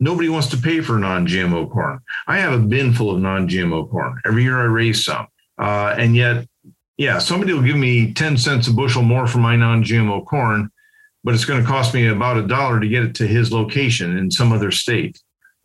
nobody 0.00 0.28
wants 0.28 0.48
to 0.48 0.56
pay 0.56 0.80
for 0.80 0.98
non-GMO 0.98 1.70
corn. 1.70 2.00
I 2.26 2.38
have 2.38 2.52
a 2.52 2.58
bin 2.58 2.92
full 2.92 3.10
of 3.10 3.20
non-GMO 3.20 3.90
corn. 3.90 4.20
Every 4.24 4.44
year 4.44 4.60
I 4.60 4.64
raise 4.64 5.04
some. 5.04 5.26
Uh, 5.58 5.94
and 5.98 6.14
yet, 6.14 6.46
yeah, 6.96 7.18
somebody 7.18 7.52
will 7.52 7.62
give 7.62 7.76
me 7.76 8.12
10 8.12 8.36
cents 8.36 8.68
a 8.68 8.72
bushel 8.72 9.02
more 9.02 9.26
for 9.26 9.38
my 9.38 9.56
non-GMO 9.56 10.26
corn, 10.26 10.70
but 11.28 11.34
it's 11.34 11.44
going 11.44 11.60
to 11.60 11.68
cost 11.68 11.92
me 11.92 12.06
about 12.06 12.38
a 12.38 12.46
dollar 12.46 12.80
to 12.80 12.88
get 12.88 13.02
it 13.02 13.14
to 13.14 13.26
his 13.26 13.52
location 13.52 14.16
in 14.16 14.30
some 14.30 14.50
other 14.50 14.70
state. 14.70 15.20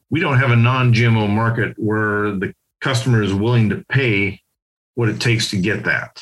We 0.09 0.19
don't 0.19 0.37
have 0.37 0.51
a 0.51 0.57
non-GMO 0.57 1.29
market 1.29 1.73
where 1.77 2.31
the 2.31 2.53
customer 2.81 3.23
is 3.23 3.33
willing 3.33 3.69
to 3.69 3.81
pay 3.87 4.41
what 4.95 5.07
it 5.07 5.21
takes 5.21 5.49
to 5.51 5.55
get 5.55 5.85
that. 5.85 6.21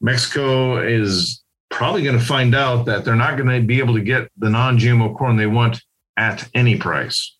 Mexico 0.00 0.78
is 0.78 1.42
probably 1.68 2.02
going 2.02 2.18
to 2.18 2.24
find 2.24 2.54
out 2.54 2.86
that 2.86 3.04
they're 3.04 3.14
not 3.16 3.36
going 3.36 3.50
to 3.50 3.60
be 3.60 3.80
able 3.80 3.92
to 3.92 4.00
get 4.00 4.30
the 4.38 4.48
non 4.48 4.78
GMO 4.78 5.14
corn 5.14 5.36
they 5.36 5.46
want 5.46 5.82
at 6.16 6.48
any 6.54 6.78
price. 6.78 7.36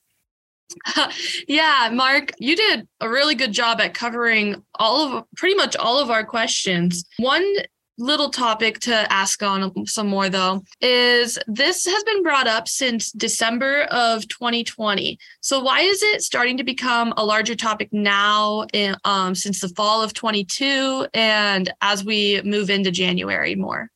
yeah, 1.49 1.89
Mark, 1.91 2.33
you 2.39 2.55
did 2.55 2.87
a 3.01 3.09
really 3.09 3.35
good 3.35 3.53
job 3.53 3.81
at 3.81 3.95
covering 3.95 4.63
all 4.75 5.17
of 5.17 5.25
pretty 5.39 5.55
much 5.55 5.75
all 5.75 6.03
of 6.03 6.11
our 6.11 6.23
questions. 6.23 7.03
One 7.17 7.51
little 8.01 8.31
topic 8.31 8.81
to 8.81 9.13
ask 9.13 9.43
on 9.43 9.87
some 9.87 10.09
more 10.09 10.29
though 10.29 10.63
is 10.81 11.39
this 11.47 11.87
has 11.87 12.03
been 12.05 12.23
brought 12.23 12.47
up 12.47 12.67
since 12.67 13.13
December 13.13 13.83
of 13.91 14.27
2020. 14.29 15.19
So 15.41 15.61
why 15.61 15.81
is 15.81 16.03
it 16.03 16.23
starting 16.23 16.57
to 16.57 16.65
become 16.65 17.13
a 17.17 17.25
larger 17.25 17.55
topic 17.55 17.91
now 17.93 18.67
in, 18.73 18.97
um, 19.05 19.35
since 19.35 19.61
the 19.61 19.69
fall 19.69 20.03
of 20.03 20.15
22 20.15 21.07
and 21.15 21.73
as 21.83 22.05
we 22.05 22.41
move 22.43 22.71
into 22.71 22.91
January 22.91 23.55
more? 23.55 23.91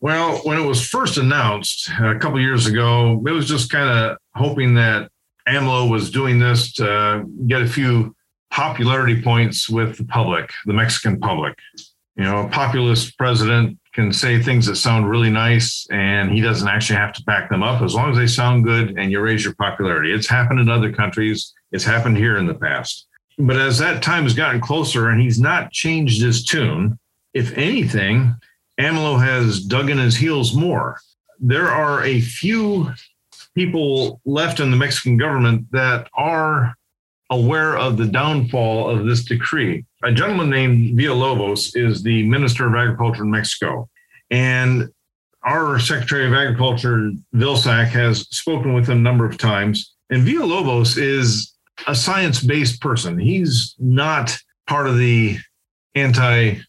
Well, 0.00 0.38
when 0.38 0.58
it 0.58 0.66
was 0.66 0.86
first 0.86 1.16
announced 1.16 1.88
a 1.98 2.18
couple 2.18 2.38
years 2.38 2.66
ago, 2.66 3.22
it 3.26 3.30
was 3.32 3.48
just 3.48 3.70
kind 3.70 3.88
of 3.88 4.18
hoping 4.34 4.74
that 4.74 5.10
AMLO 5.48 5.90
was 5.90 6.10
doing 6.10 6.38
this 6.38 6.72
to 6.74 7.24
get 7.46 7.62
a 7.62 7.66
few 7.66 8.14
popularity 8.50 9.22
points 9.22 9.68
with 9.68 9.96
the 9.96 10.04
public, 10.04 10.50
the 10.66 10.72
Mexican 10.72 11.18
public. 11.18 11.58
You 12.16 12.24
know, 12.24 12.46
a 12.46 12.48
populist 12.48 13.16
president 13.18 13.78
can 13.92 14.12
say 14.12 14.42
things 14.42 14.66
that 14.66 14.76
sound 14.76 15.08
really 15.08 15.30
nice 15.30 15.86
and 15.90 16.30
he 16.30 16.40
doesn't 16.40 16.68
actually 16.68 16.98
have 16.98 17.12
to 17.14 17.22
back 17.24 17.50
them 17.50 17.62
up 17.62 17.82
as 17.82 17.94
long 17.94 18.10
as 18.10 18.16
they 18.16 18.26
sound 18.26 18.64
good 18.64 18.98
and 18.98 19.10
you 19.10 19.20
raise 19.20 19.44
your 19.44 19.54
popularity. 19.54 20.12
It's 20.12 20.28
happened 20.28 20.60
in 20.60 20.68
other 20.68 20.92
countries, 20.92 21.52
it's 21.72 21.84
happened 21.84 22.16
here 22.16 22.38
in 22.38 22.46
the 22.46 22.54
past. 22.54 23.06
But 23.38 23.56
as 23.56 23.78
that 23.78 24.02
time 24.02 24.24
has 24.24 24.34
gotten 24.34 24.60
closer 24.60 25.10
and 25.10 25.20
he's 25.20 25.38
not 25.38 25.72
changed 25.72 26.22
his 26.22 26.42
tune, 26.42 26.98
if 27.34 27.56
anything, 27.56 28.34
AMLO 28.78 29.22
has 29.22 29.60
dug 29.60 29.90
in 29.90 29.98
his 29.98 30.16
heels 30.16 30.54
more. 30.54 30.98
There 31.38 31.68
are 31.68 32.02
a 32.02 32.20
few 32.20 32.92
people 33.54 34.20
left 34.24 34.58
in 34.60 34.70
the 34.70 34.76
Mexican 34.76 35.18
government 35.18 35.66
that 35.72 36.08
are 36.14 36.74
aware 37.30 37.76
of 37.76 37.96
the 37.96 38.06
downfall 38.06 38.88
of 38.88 39.06
this 39.06 39.24
decree. 39.24 39.84
A 40.06 40.12
gentleman 40.12 40.48
named 40.48 40.98
Villalobos 40.98 41.76
is 41.76 42.02
the 42.02 42.26
Minister 42.28 42.66
of 42.66 42.74
Agriculture 42.74 43.24
in 43.24 43.30
Mexico. 43.30 43.88
And 44.30 44.88
our 45.42 45.78
Secretary 45.78 46.26
of 46.26 46.32
Agriculture, 46.32 47.12
Vilsack, 47.34 47.88
has 47.88 48.20
spoken 48.30 48.72
with 48.72 48.88
him 48.88 48.98
a 48.98 49.00
number 49.00 49.26
of 49.26 49.36
times. 49.36 49.94
And 50.10 50.26
Villalobos 50.26 50.96
is 50.96 51.52
a 51.86 51.94
science 51.94 52.42
based 52.42 52.80
person. 52.80 53.18
He's 53.18 53.74
not 53.78 54.36
part 54.66 54.86
of 54.86 54.96
the 54.96 55.38
anti 55.94 56.60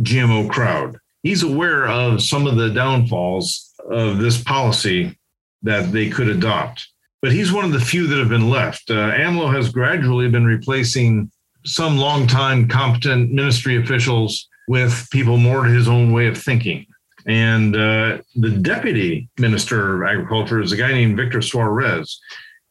GMO 0.00 0.48
crowd 0.48 0.98
he's 1.22 1.42
aware 1.42 1.88
of 1.88 2.22
some 2.22 2.46
of 2.46 2.56
the 2.56 2.70
downfalls 2.70 3.74
of 3.90 4.18
this 4.18 4.42
policy 4.42 5.16
that 5.62 5.92
they 5.92 6.08
could 6.08 6.28
adopt. 6.28 6.88
But 7.20 7.32
he's 7.32 7.52
one 7.52 7.64
of 7.64 7.72
the 7.72 7.80
few 7.80 8.06
that 8.06 8.18
have 8.18 8.28
been 8.28 8.48
left. 8.48 8.90
Uh, 8.90 9.12
AMLO 9.12 9.52
has 9.52 9.70
gradually 9.70 10.28
been 10.28 10.44
replacing 10.44 11.30
some 11.68 11.98
longtime 11.98 12.68
competent 12.68 13.30
ministry 13.30 13.76
officials 13.76 14.48
with 14.68 15.08
people 15.10 15.36
more 15.36 15.64
to 15.64 15.70
his 15.70 15.88
own 15.88 16.12
way 16.12 16.26
of 16.26 16.36
thinking. 16.36 16.86
And 17.26 17.76
uh, 17.76 18.18
the 18.36 18.50
deputy 18.50 19.28
minister 19.38 20.02
of 20.02 20.08
agriculture 20.08 20.60
is 20.60 20.72
a 20.72 20.76
guy 20.76 20.92
named 20.92 21.16
Victor 21.16 21.42
Suarez. 21.42 22.18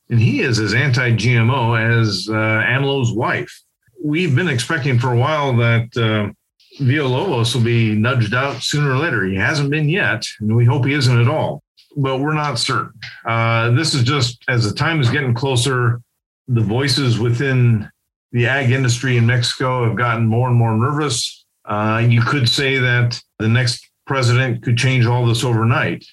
and 0.09 0.19
he 0.19 0.41
is 0.41 0.59
as 0.59 0.73
anti-GMO 0.73 1.99
as 1.99 2.27
uh, 2.29 2.33
AMLO's 2.33 3.11
wife. 3.11 3.61
We've 4.03 4.35
been 4.35 4.47
expecting 4.47 4.99
for 4.99 5.11
a 5.11 5.17
while 5.17 5.55
that 5.57 5.95
uh, 5.97 6.31
will 6.79 7.63
be 7.63 7.93
nudged 7.95 8.33
out 8.33 8.61
sooner 8.61 8.91
or 8.91 8.97
later. 8.97 9.25
He 9.25 9.35
hasn't 9.35 9.69
been 9.69 9.89
yet, 9.89 10.25
and 10.39 10.55
we 10.55 10.65
hope 10.65 10.85
he 10.85 10.93
isn't 10.93 11.21
at 11.21 11.27
all. 11.27 11.63
But 11.95 12.19
we're 12.19 12.33
not 12.33 12.59
certain. 12.59 12.93
Uh, 13.25 13.71
this 13.71 13.95
is 13.95 14.03
just 14.03 14.43
as 14.47 14.63
the 14.63 14.75
time 14.75 15.01
is 15.01 15.09
getting 15.09 15.33
closer, 15.33 16.01
the 16.47 16.61
voices 16.61 17.17
within 17.19 17.89
the 18.31 18.47
ag 18.47 18.71
industry 18.71 19.17
in 19.17 19.25
Mexico 19.25 19.85
have 19.85 19.95
gotten 19.95 20.25
more 20.25 20.47
and 20.47 20.57
more 20.57 20.75
nervous. 20.75 21.45
Uh, 21.65 22.05
you 22.07 22.21
could 22.21 22.47
say 22.47 22.77
that 22.77 23.21
the 23.39 23.47
next 23.47 23.87
president 24.05 24.63
could 24.63 24.77
change 24.77 25.05
all 25.05 25.25
this 25.25 25.43
overnight. 25.43 26.05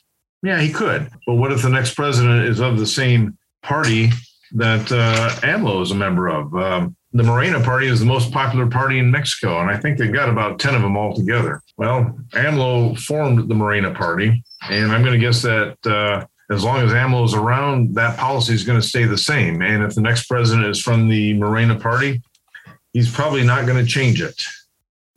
Yeah, 0.42 0.61
he 0.61 0.72
could. 0.72 1.11
But 1.27 1.35
what 1.35 1.53
if 1.53 1.62
the 1.62 1.70
next 1.70 1.94
president 1.94 2.48
is 2.48 2.61
of 2.61 2.79
the 2.79 2.87
same 2.87 3.38
party 3.62 4.11
that 4.53 4.92
uh, 4.92 5.31
AMLO 5.42 5.83
is 5.83 5.90
a 5.90 5.94
member 5.94 6.29
of? 6.29 6.55
Um, 6.55 6.96
the 7.14 7.22
Morena 7.22 7.61
Party 7.61 7.87
is 7.87 8.00
the 8.00 8.07
most 8.07 8.33
popular 8.33 8.66
party 8.66 8.98
in 8.98 9.11
Mexico, 9.11 9.61
and 9.61 9.70
I 9.70 9.79
think 9.79 9.98
they've 9.98 10.12
got 10.12 10.29
about 10.29 10.59
10 10.59 10.74
of 10.74 10.83
them 10.83 10.96
all 10.96 11.14
together. 11.14 11.62
Well, 11.77 12.18
AMLO 12.33 12.98
formed 12.98 13.48
the 13.48 13.55
Morena 13.55 13.94
Party, 13.94 14.42
and 14.68 14.90
I'm 14.90 15.03
going 15.03 15.18
to 15.18 15.24
guess 15.24 15.40
that 15.42 15.79
uh, 15.87 16.27
as 16.50 16.62
long 16.62 16.78
as 16.78 16.92
AMLO 16.92 17.24
is 17.24 17.35
around, 17.35 17.94
that 17.94 18.18
policy 18.18 18.54
is 18.54 18.64
going 18.64 18.80
to 18.80 18.87
stay 18.87 19.04
the 19.04 19.18
same. 19.18 19.62
And 19.62 19.83
if 19.83 19.94
the 19.94 20.00
next 20.00 20.26
president 20.26 20.66
is 20.66 20.80
from 20.80 21.09
the 21.09 21.35
Morena 21.35 21.74
Party, 21.74 22.22
he's 22.92 23.11
probably 23.11 23.44
not 23.44 23.66
going 23.66 23.83
to 23.83 23.90
change 23.90 24.20
it. 24.20 24.42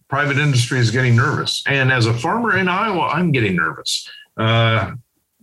Private 0.09 0.37
industry 0.37 0.79
is 0.79 0.89
getting 0.89 1.15
nervous. 1.15 1.63
And 1.67 1.91
as 1.91 2.05
a 2.05 2.13
farmer 2.13 2.57
in 2.57 2.69
Iowa, 2.69 3.07
I'm 3.07 3.31
getting 3.31 3.55
nervous. 3.55 4.09
Uh, 4.37 4.93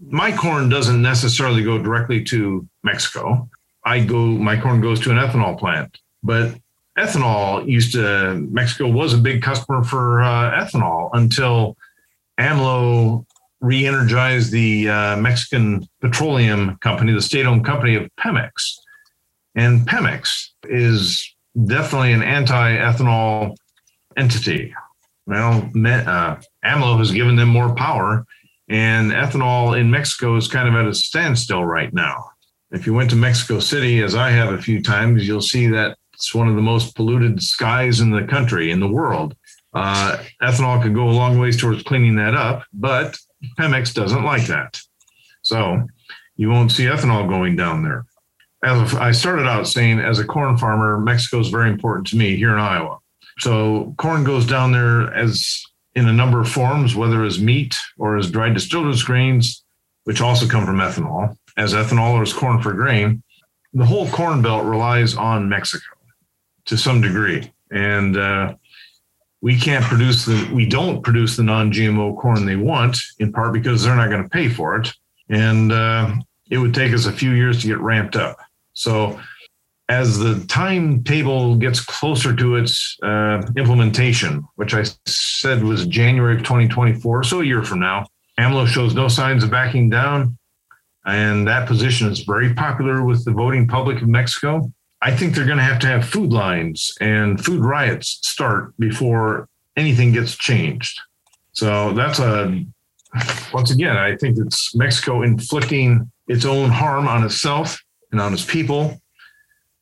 my 0.08 0.34
corn 0.34 0.68
doesn't 0.68 1.02
necessarily 1.02 1.62
go 1.62 1.78
directly 1.78 2.24
to 2.24 2.66
Mexico. 2.82 3.48
I 3.84 4.00
go, 4.00 4.26
my 4.26 4.58
corn 4.58 4.80
goes 4.80 5.00
to 5.00 5.10
an 5.10 5.18
ethanol 5.18 5.58
plant 5.58 5.98
but 6.24 6.54
ethanol 6.98 7.68
used 7.68 7.92
to, 7.92 8.34
Mexico 8.50 8.88
was 8.88 9.12
a 9.12 9.18
big 9.18 9.42
customer 9.42 9.84
for 9.84 10.22
uh, 10.22 10.50
ethanol 10.64 11.10
until 11.12 11.76
AMLO 12.40 13.26
re 13.64 13.86
energized 13.86 14.52
the 14.52 14.88
uh, 14.88 15.16
Mexican 15.16 15.88
petroleum 16.00 16.76
company, 16.78 17.12
the 17.12 17.22
state 17.22 17.46
owned 17.46 17.64
company 17.64 17.96
of 17.96 18.08
Pemex. 18.20 18.50
And 19.54 19.86
Pemex 19.86 20.48
is 20.64 21.34
definitely 21.66 22.12
an 22.12 22.22
anti 22.22 22.76
ethanol 22.76 23.56
entity. 24.16 24.74
Well, 25.26 25.70
uh, 25.74 26.36
AMLO 26.64 26.98
has 26.98 27.10
given 27.10 27.36
them 27.36 27.48
more 27.48 27.74
power, 27.74 28.26
and 28.68 29.12
ethanol 29.12 29.78
in 29.78 29.90
Mexico 29.90 30.36
is 30.36 30.48
kind 30.48 30.68
of 30.68 30.74
at 30.74 30.86
a 30.86 30.94
standstill 30.94 31.64
right 31.64 31.92
now. 31.94 32.30
If 32.70 32.86
you 32.86 32.92
went 32.92 33.08
to 33.10 33.16
Mexico 33.16 33.60
City, 33.60 34.02
as 34.02 34.14
I 34.14 34.30
have 34.30 34.52
a 34.52 34.60
few 34.60 34.82
times, 34.82 35.26
you'll 35.26 35.40
see 35.40 35.68
that 35.68 35.96
it's 36.12 36.34
one 36.34 36.48
of 36.48 36.56
the 36.56 36.62
most 36.62 36.94
polluted 36.94 37.42
skies 37.42 38.00
in 38.00 38.10
the 38.10 38.24
country, 38.24 38.70
in 38.70 38.80
the 38.80 38.88
world. 38.88 39.34
Uh, 39.72 40.22
ethanol 40.42 40.82
could 40.82 40.94
go 40.94 41.08
a 41.08 41.10
long 41.10 41.38
ways 41.38 41.56
towards 41.56 41.82
cleaning 41.82 42.16
that 42.16 42.34
up, 42.34 42.64
but 42.72 43.16
Pemex 43.58 43.94
doesn't 43.94 44.24
like 44.24 44.46
that. 44.46 44.80
So 45.42 45.86
you 46.36 46.50
won't 46.50 46.72
see 46.72 46.84
ethanol 46.84 47.28
going 47.28 47.56
down 47.56 47.82
there. 47.82 48.06
As 48.64 48.94
I 48.94 49.12
started 49.12 49.46
out 49.46 49.68
saying, 49.68 50.00
as 50.00 50.18
a 50.18 50.24
corn 50.24 50.56
farmer, 50.56 50.98
Mexico 50.98 51.38
is 51.38 51.48
very 51.48 51.68
important 51.68 52.06
to 52.08 52.16
me 52.16 52.36
here 52.36 52.52
in 52.52 52.58
Iowa. 52.58 52.98
So 53.38 53.94
corn 53.98 54.24
goes 54.24 54.46
down 54.46 54.72
there 54.72 55.12
as 55.12 55.62
in 55.94 56.08
a 56.08 56.12
number 56.12 56.40
of 56.40 56.48
forms, 56.48 56.94
whether 56.94 57.24
as 57.24 57.38
meat 57.38 57.76
or 57.98 58.16
as 58.16 58.30
dried 58.30 58.54
distillers 58.54 59.02
grains, 59.02 59.64
which 60.04 60.20
also 60.20 60.46
come 60.46 60.64
from 60.64 60.78
ethanol, 60.78 61.36
as 61.56 61.72
ethanol 61.72 62.14
or 62.14 62.22
as 62.22 62.32
corn 62.32 62.60
for 62.60 62.72
grain. 62.72 63.22
The 63.74 63.84
whole 63.84 64.08
corn 64.08 64.42
belt 64.42 64.64
relies 64.64 65.14
on 65.14 65.48
Mexico 65.48 65.84
to 66.66 66.76
some 66.76 67.00
degree. 67.00 67.52
And 67.70 68.16
uh, 68.16 68.54
we 69.44 69.58
can't 69.58 69.84
produce 69.84 70.24
the, 70.24 70.50
we 70.54 70.64
don't 70.64 71.02
produce 71.02 71.36
the 71.36 71.42
non 71.42 71.70
GMO 71.70 72.16
corn 72.16 72.46
they 72.46 72.56
want, 72.56 72.96
in 73.18 73.30
part 73.30 73.52
because 73.52 73.84
they're 73.84 73.94
not 73.94 74.08
going 74.08 74.22
to 74.22 74.28
pay 74.30 74.48
for 74.48 74.76
it. 74.76 74.90
And 75.28 75.70
uh, 75.70 76.14
it 76.50 76.56
would 76.56 76.72
take 76.72 76.94
us 76.94 77.04
a 77.04 77.12
few 77.12 77.32
years 77.32 77.60
to 77.60 77.66
get 77.66 77.78
ramped 77.78 78.16
up. 78.16 78.38
So, 78.72 79.20
as 79.90 80.18
the 80.18 80.42
timetable 80.48 81.56
gets 81.56 81.84
closer 81.84 82.34
to 82.34 82.56
its 82.56 82.96
uh, 83.02 83.42
implementation, 83.54 84.48
which 84.54 84.72
I 84.72 84.84
said 85.04 85.62
was 85.62 85.86
January 85.86 86.36
of 86.36 86.40
2024, 86.40 87.24
so 87.24 87.42
a 87.42 87.44
year 87.44 87.62
from 87.62 87.80
now, 87.80 88.06
AMLO 88.40 88.66
shows 88.66 88.94
no 88.94 89.08
signs 89.08 89.44
of 89.44 89.50
backing 89.50 89.90
down. 89.90 90.38
And 91.04 91.46
that 91.46 91.68
position 91.68 92.10
is 92.10 92.20
very 92.20 92.54
popular 92.54 93.04
with 93.04 93.26
the 93.26 93.32
voting 93.32 93.68
public 93.68 94.00
of 94.00 94.08
Mexico. 94.08 94.72
I 95.04 95.14
think 95.14 95.34
they're 95.34 95.44
going 95.44 95.58
to 95.58 95.64
have 95.64 95.78
to 95.80 95.86
have 95.86 96.08
food 96.08 96.32
lines 96.32 96.96
and 96.98 97.42
food 97.44 97.60
riots 97.60 98.20
start 98.22 98.72
before 98.78 99.50
anything 99.76 100.12
gets 100.12 100.34
changed. 100.34 100.98
So 101.52 101.92
that's 101.92 102.20
a, 102.20 102.64
once 103.52 103.70
again, 103.70 103.98
I 103.98 104.16
think 104.16 104.38
it's 104.38 104.74
Mexico 104.74 105.20
inflicting 105.20 106.10
its 106.26 106.46
own 106.46 106.70
harm 106.70 107.06
on 107.06 107.22
itself 107.22 107.78
and 108.12 108.20
on 108.20 108.32
its 108.32 108.46
people, 108.46 108.98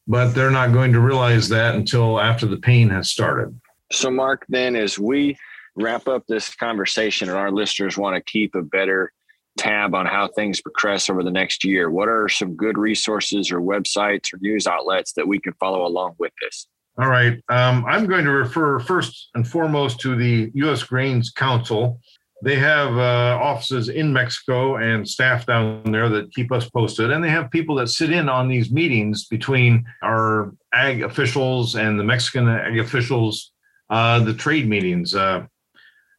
but 0.09 0.33
they're 0.33 0.51
not 0.51 0.73
going 0.73 0.93
to 0.93 1.01
realize 1.01 1.49
that 1.51 1.77
until 1.77 2.21
after 2.21 2.47
the 2.47 2.57
pain 2.57 2.91
has 2.91 3.09
started. 3.09 3.59
So, 3.93 4.11
Mark, 4.11 4.45
then 4.49 4.75
as 4.75 4.99
we 4.99 5.37
wrap 5.77 6.09
up 6.09 6.27
this 6.27 6.53
conversation 6.53 7.29
and 7.29 7.39
our 7.39 7.53
listeners 7.53 7.97
want 7.97 8.17
to 8.17 8.23
keep 8.31 8.57
a 8.57 8.63
better 8.63 9.13
tab 9.63 9.95
on 9.95 10.07
how 10.07 10.29
things 10.29 10.61
progress 10.61 11.09
over 11.09 11.23
the 11.23 11.31
next 11.31 11.65
year, 11.65 11.91
what 11.91 12.09
are 12.09 12.29
some 12.29 12.57
good 12.57 12.77
resources 12.77 13.53
or 13.53 13.61
websites 13.61 14.33
or 14.35 14.39
news 14.41 14.67
outlets 14.67 15.13
that 15.13 15.27
we 15.27 15.39
can 15.39 15.53
follow 15.55 15.87
along 15.87 16.15
with 16.19 16.33
this? 16.43 16.67
All 16.99 17.09
right. 17.09 17.41
Um, 17.49 17.85
I'm 17.87 18.07
going 18.07 18.25
to 18.25 18.33
refer 18.33 18.79
first 18.81 19.31
and 19.35 19.49
foremost 19.49 20.01
to 20.01 20.17
the 20.17 20.51
U.S. 20.55 20.83
Grains 20.83 21.31
Council. 21.31 22.01
They 22.43 22.57
have 22.57 22.99
uh, 22.99 23.39
offices 23.41 23.89
in 23.89 24.13
Mexico 24.13 24.77
and 24.77 25.09
staff 25.09 25.47
down 25.47 25.91
there 25.93 26.09
that 26.09 26.35
keep 26.35 26.51
us 26.51 26.69
posted. 26.69 27.13
And 27.13 27.23
they 27.23 27.31
have 27.31 27.51
people 27.53 27.77
that 27.77 27.87
sit 27.87 28.11
in 28.11 28.29
on 28.29 28.49
these 28.49 28.73
meetings 28.73 29.27
between 29.29 29.85
our 30.03 30.53
ag 30.75 31.03
officials 31.03 31.77
and 31.77 31.99
the 31.99 32.05
Mexican 32.05 32.49
ag 32.49 32.81
officials, 32.81 33.53
uh, 33.91 34.19
the 34.19 34.35
trade 34.35 34.69
meetings. 34.69 35.15
Uh, 35.15 35.47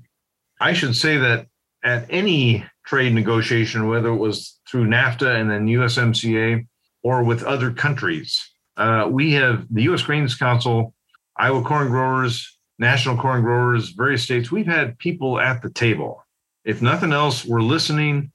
I 0.62 0.74
should 0.74 0.96
say 0.96 1.18
that 1.18 1.48
at 1.84 2.06
any 2.10 2.64
trade 2.86 3.14
negotiation, 3.14 3.90
whether 3.90 4.08
it 4.08 4.16
was 4.16 4.58
through 4.70 4.88
NAFTA 4.88 5.38
and 5.40 5.52
then 5.52 5.68
USMCA 5.68 6.66
or 7.04 7.24
with 7.24 7.44
other 7.44 7.72
countries, 7.72 8.42
uh, 8.78 9.10
we 9.12 9.34
have 9.34 9.66
the 9.70 9.84
U.S. 9.84 10.02
Grains 10.02 10.36
Council, 10.36 10.94
Iowa 11.36 11.62
corn 11.62 11.90
growers, 11.90 12.58
national 12.80 13.18
corn 13.18 13.42
growers, 13.42 13.90
various 13.90 14.24
states. 14.24 14.50
We've 14.50 14.66
had 14.66 14.98
people 14.98 15.38
at 15.40 15.62
the 15.62 15.70
table 15.70 16.25
if 16.66 16.82
nothing 16.82 17.14
else, 17.14 17.46
we're 17.46 17.62
listening, 17.62 18.32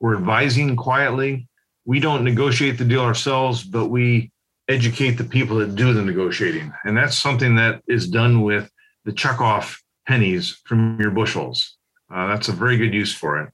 we're 0.00 0.16
advising 0.16 0.76
quietly. 0.76 1.48
We 1.86 1.98
don't 1.98 2.24
negotiate 2.24 2.78
the 2.78 2.84
deal 2.84 3.00
ourselves, 3.00 3.64
but 3.64 3.88
we 3.88 4.30
educate 4.68 5.12
the 5.12 5.24
people 5.24 5.56
that 5.56 5.74
do 5.74 5.92
the 5.92 6.02
negotiating. 6.02 6.72
And 6.84 6.96
that's 6.96 7.18
something 7.18 7.56
that 7.56 7.82
is 7.88 8.08
done 8.08 8.42
with 8.42 8.70
the 9.04 9.12
checkoff 9.12 9.76
pennies 10.06 10.60
from 10.66 11.00
your 11.00 11.10
bushels. 11.10 11.76
Uh, 12.12 12.26
that's 12.28 12.48
a 12.48 12.52
very 12.52 12.76
good 12.76 12.92
use 12.92 13.14
for 13.14 13.40
it. 13.40 13.50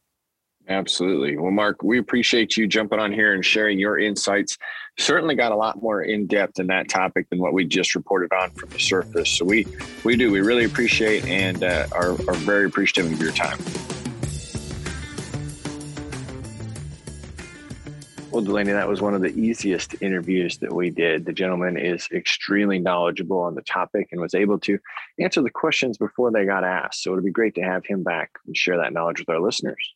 Absolutely. 0.68 1.38
Well, 1.38 1.52
Mark, 1.52 1.84
we 1.84 1.98
appreciate 1.98 2.56
you 2.56 2.66
jumping 2.66 2.98
on 2.98 3.12
here 3.12 3.34
and 3.34 3.44
sharing 3.44 3.78
your 3.78 3.98
insights. 3.98 4.58
Certainly 4.98 5.36
got 5.36 5.52
a 5.52 5.56
lot 5.56 5.80
more 5.80 6.02
in 6.02 6.26
depth 6.26 6.58
in 6.58 6.66
that 6.66 6.88
topic 6.88 7.30
than 7.30 7.38
what 7.38 7.52
we 7.52 7.64
just 7.64 7.94
reported 7.94 8.32
on 8.32 8.50
from 8.50 8.70
the 8.70 8.80
surface. 8.80 9.30
So 9.30 9.44
we 9.44 9.64
we 10.02 10.16
do. 10.16 10.32
We 10.32 10.40
really 10.40 10.64
appreciate 10.64 11.24
and 11.26 11.62
uh, 11.62 11.86
are, 11.92 12.12
are 12.28 12.34
very 12.34 12.66
appreciative 12.66 13.12
of 13.12 13.20
your 13.20 13.30
time. 13.30 13.58
Well, 18.36 18.44
Delaney, 18.44 18.72
that 18.72 18.86
was 18.86 19.00
one 19.00 19.14
of 19.14 19.22
the 19.22 19.34
easiest 19.34 20.02
interviews 20.02 20.58
that 20.58 20.70
we 20.70 20.90
did. 20.90 21.24
The 21.24 21.32
gentleman 21.32 21.78
is 21.78 22.06
extremely 22.12 22.78
knowledgeable 22.78 23.40
on 23.40 23.54
the 23.54 23.62
topic 23.62 24.08
and 24.12 24.20
was 24.20 24.34
able 24.34 24.58
to 24.58 24.78
answer 25.18 25.40
the 25.40 25.48
questions 25.48 25.96
before 25.96 26.30
they 26.30 26.44
got 26.44 26.62
asked. 26.62 27.02
So 27.02 27.12
it'd 27.12 27.24
be 27.24 27.30
great 27.30 27.54
to 27.54 27.62
have 27.62 27.86
him 27.86 28.02
back 28.02 28.32
and 28.46 28.54
share 28.54 28.76
that 28.76 28.92
knowledge 28.92 29.20
with 29.20 29.30
our 29.30 29.40
listeners. 29.40 29.94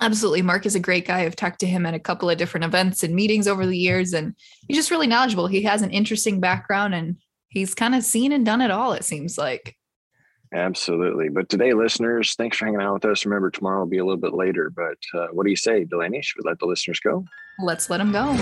Absolutely. 0.00 0.42
Mark 0.42 0.66
is 0.66 0.74
a 0.74 0.80
great 0.80 1.06
guy. 1.06 1.20
I've 1.20 1.36
talked 1.36 1.60
to 1.60 1.66
him 1.66 1.86
at 1.86 1.94
a 1.94 2.00
couple 2.00 2.28
of 2.28 2.38
different 2.38 2.64
events 2.64 3.04
and 3.04 3.14
meetings 3.14 3.46
over 3.46 3.64
the 3.64 3.78
years, 3.78 4.14
and 4.14 4.34
he's 4.66 4.76
just 4.76 4.90
really 4.90 5.06
knowledgeable. 5.06 5.46
He 5.46 5.62
has 5.62 5.82
an 5.82 5.92
interesting 5.92 6.40
background 6.40 6.96
and 6.96 7.18
he's 7.50 7.72
kind 7.72 7.94
of 7.94 8.02
seen 8.02 8.32
and 8.32 8.44
done 8.44 8.62
it 8.62 8.72
all, 8.72 8.94
it 8.94 9.04
seems 9.04 9.38
like. 9.38 9.76
Absolutely. 10.52 11.28
But 11.28 11.48
today, 11.48 11.72
listeners, 11.72 12.34
thanks 12.34 12.56
for 12.56 12.64
hanging 12.64 12.80
out 12.80 12.94
with 12.94 13.04
us. 13.04 13.24
Remember, 13.24 13.48
tomorrow 13.48 13.78
will 13.78 13.86
be 13.86 13.98
a 13.98 14.04
little 14.04 14.20
bit 14.20 14.34
later. 14.34 14.72
But 14.74 14.98
uh, 15.14 15.28
what 15.28 15.44
do 15.44 15.50
you 15.50 15.56
say, 15.56 15.84
Delaney? 15.84 16.20
Should 16.20 16.42
we 16.42 16.50
let 16.50 16.58
the 16.58 16.66
listeners 16.66 16.98
go? 16.98 17.24
Let's 17.62 17.90
let 17.90 18.00
him 18.00 18.10
go. 18.10 18.38